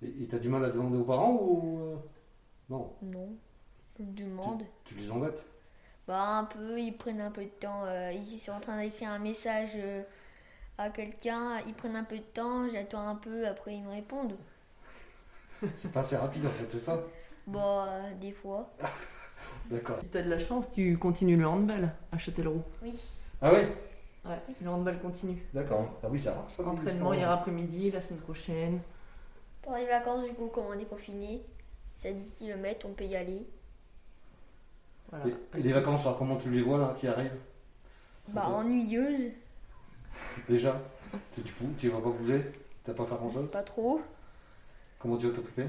Et 0.03 0.27
t'as 0.31 0.39
du 0.39 0.49
mal 0.49 0.65
à 0.65 0.71
demander 0.71 0.99
aux 0.99 1.05
parents 1.05 1.33
ou 1.41 1.79
euh, 1.81 1.97
non? 2.71 2.93
Non, 3.03 3.29
je 3.99 4.05
demande. 4.05 4.63
Tu 4.85 4.95
les 4.95 5.11
embêtes? 5.11 5.45
Bah, 6.07 6.23
un 6.39 6.45
peu, 6.45 6.81
ils 6.81 6.97
prennent 6.97 7.21
un 7.21 7.31
peu 7.33 7.43
de 7.45 7.49
temps. 7.51 7.85
euh, 7.85 8.13
ils 8.13 8.39
sont 8.41 8.53
en 8.53 8.61
train 8.61 8.81
d'écrire 8.81 9.11
un 9.11 9.19
message 9.19 9.71
euh, 9.75 10.03
à 10.79 10.91
quelqu'un, 10.91 11.59
ils 11.67 11.75
prennent 11.75 11.97
un 11.97 12.05
peu 12.05 12.17
de 12.19 12.23
temps, 12.23 12.69
j'attends 12.71 13.07
un 13.09 13.17
peu, 13.17 13.47
après 13.47 13.75
ils 13.75 13.83
me 13.83 13.91
répondent. 13.91 14.37
C'est 15.77 15.91
pas 15.93 16.01
assez 16.01 16.17
rapide 16.17 16.47
en 16.47 16.51
fait, 16.51 16.69
c'est 16.69 16.79
ça 16.79 17.01
Bon, 17.47 17.81
euh, 17.81 18.15
des 18.21 18.33
fois. 18.33 18.71
D'accord. 19.71 19.99
Tu 20.11 20.17
as 20.19 20.23
de 20.23 20.31
la 20.31 20.39
chance, 20.39 20.71
tu 20.71 20.97
continues 20.97 21.37
le 21.37 21.47
handball 21.47 21.91
à 22.13 22.19
Châtellerault. 22.19 22.63
Oui. 22.83 22.95
Ah 23.41 23.53
oui 23.53 23.61
Ouais, 24.25 24.39
le 24.61 24.69
handball 24.69 24.99
continue. 24.99 25.43
D'accord. 25.55 25.99
Ah 26.03 26.09
oui, 26.11 26.21
ça 26.21 26.33
va. 26.33 26.45
ça 26.49 26.63
Entraînement 26.63 27.11
ça 27.11 27.17
hier 27.17 27.31
après-midi, 27.31 27.91
la 27.91 28.01
semaine 28.01 28.21
prochaine. 28.21 28.81
Pour 29.63 29.75
les 29.75 29.87
vacances, 29.87 30.25
du 30.25 30.35
coup, 30.35 30.49
comme 30.49 30.67
on 30.67 30.79
est 30.79 30.85
confiné, 30.85 31.43
c'est 31.95 32.09
à 32.09 32.13
10 32.13 32.35
km, 32.37 32.87
on 32.89 32.93
peut 32.93 33.05
y 33.05 33.17
aller. 33.17 33.47
Voilà. 35.11 35.27
Et, 35.27 35.59
et 35.59 35.63
les 35.63 35.73
vacances, 35.73 36.03
alors 36.03 36.19
comment 36.19 36.37
tu 36.37 36.51
les 36.51 36.63
vois 36.63 36.79
là 36.79 36.95
qui 36.99 37.07
arrivent? 37.07 37.39
Ça, 38.27 38.33
Bah, 38.35 38.41
ça- 38.43 38.49
ennuyeuse, 38.49 39.33
Déjà? 40.49 40.81
Tu 41.33 41.43
tu 41.77 41.89
vas 41.89 42.01
pas 42.01 42.11
bouger 42.11 42.43
T'as 42.85 42.93
pas 42.93 43.07
faire 43.07 43.17
grand 43.17 43.31
chose 43.31 43.51
pas 43.51 43.63
trop. 43.63 44.01
Comment 44.99 45.17
tu 45.17 45.29
vas 45.29 45.37
t'occuper 45.37 45.67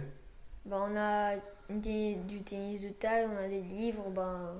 Bah, 0.65 0.85
on 0.89 0.95
a 0.95 1.35
des- 1.69 2.15
du 2.15 2.41
tennis 2.41 2.81
de 2.81 2.89
table, 2.89 3.31
on 3.33 3.37
a 3.43 3.47
des 3.47 3.61
livres, 3.61 4.09
bah, 4.09 4.55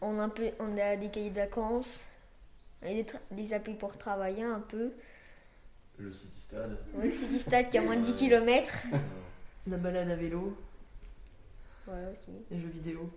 on, 0.00 0.18
a 0.18 0.24
un 0.24 0.28
peu, 0.28 0.50
on 0.58 0.76
a 0.78 0.96
des 0.96 1.08
cahiers 1.08 1.30
de 1.30 1.36
vacances, 1.36 2.00
des, 2.82 3.52
applis 3.54 3.74
pour 3.74 3.96
travailler 3.96 4.42
un 4.42 4.60
peu. 4.60 4.92
Le 5.98 6.12
City 6.12 6.40
Stade. 6.40 6.76
Oui, 6.94 7.08
le 7.08 7.12
City 7.14 7.38
Stade 7.40 7.70
qui 7.70 7.78
a 7.78 7.82
moins 7.82 7.96
de 7.96 8.04
10 8.04 8.14
km. 8.14 8.72
La 9.68 9.76
balade 9.76 10.10
à 10.10 10.16
vélo, 10.16 10.56
Voilà 11.86 12.10
aussi. 12.10 12.32
les 12.50 12.58
jeux 12.60 12.68
vidéo. 12.68 13.08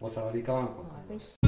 Bon, 0.00 0.08
ça 0.08 0.22
va 0.22 0.30
aller 0.30 0.42
quand 0.42 0.56
même. 0.62 0.74
Quoi. 0.74 0.86
Oui. 1.10 1.47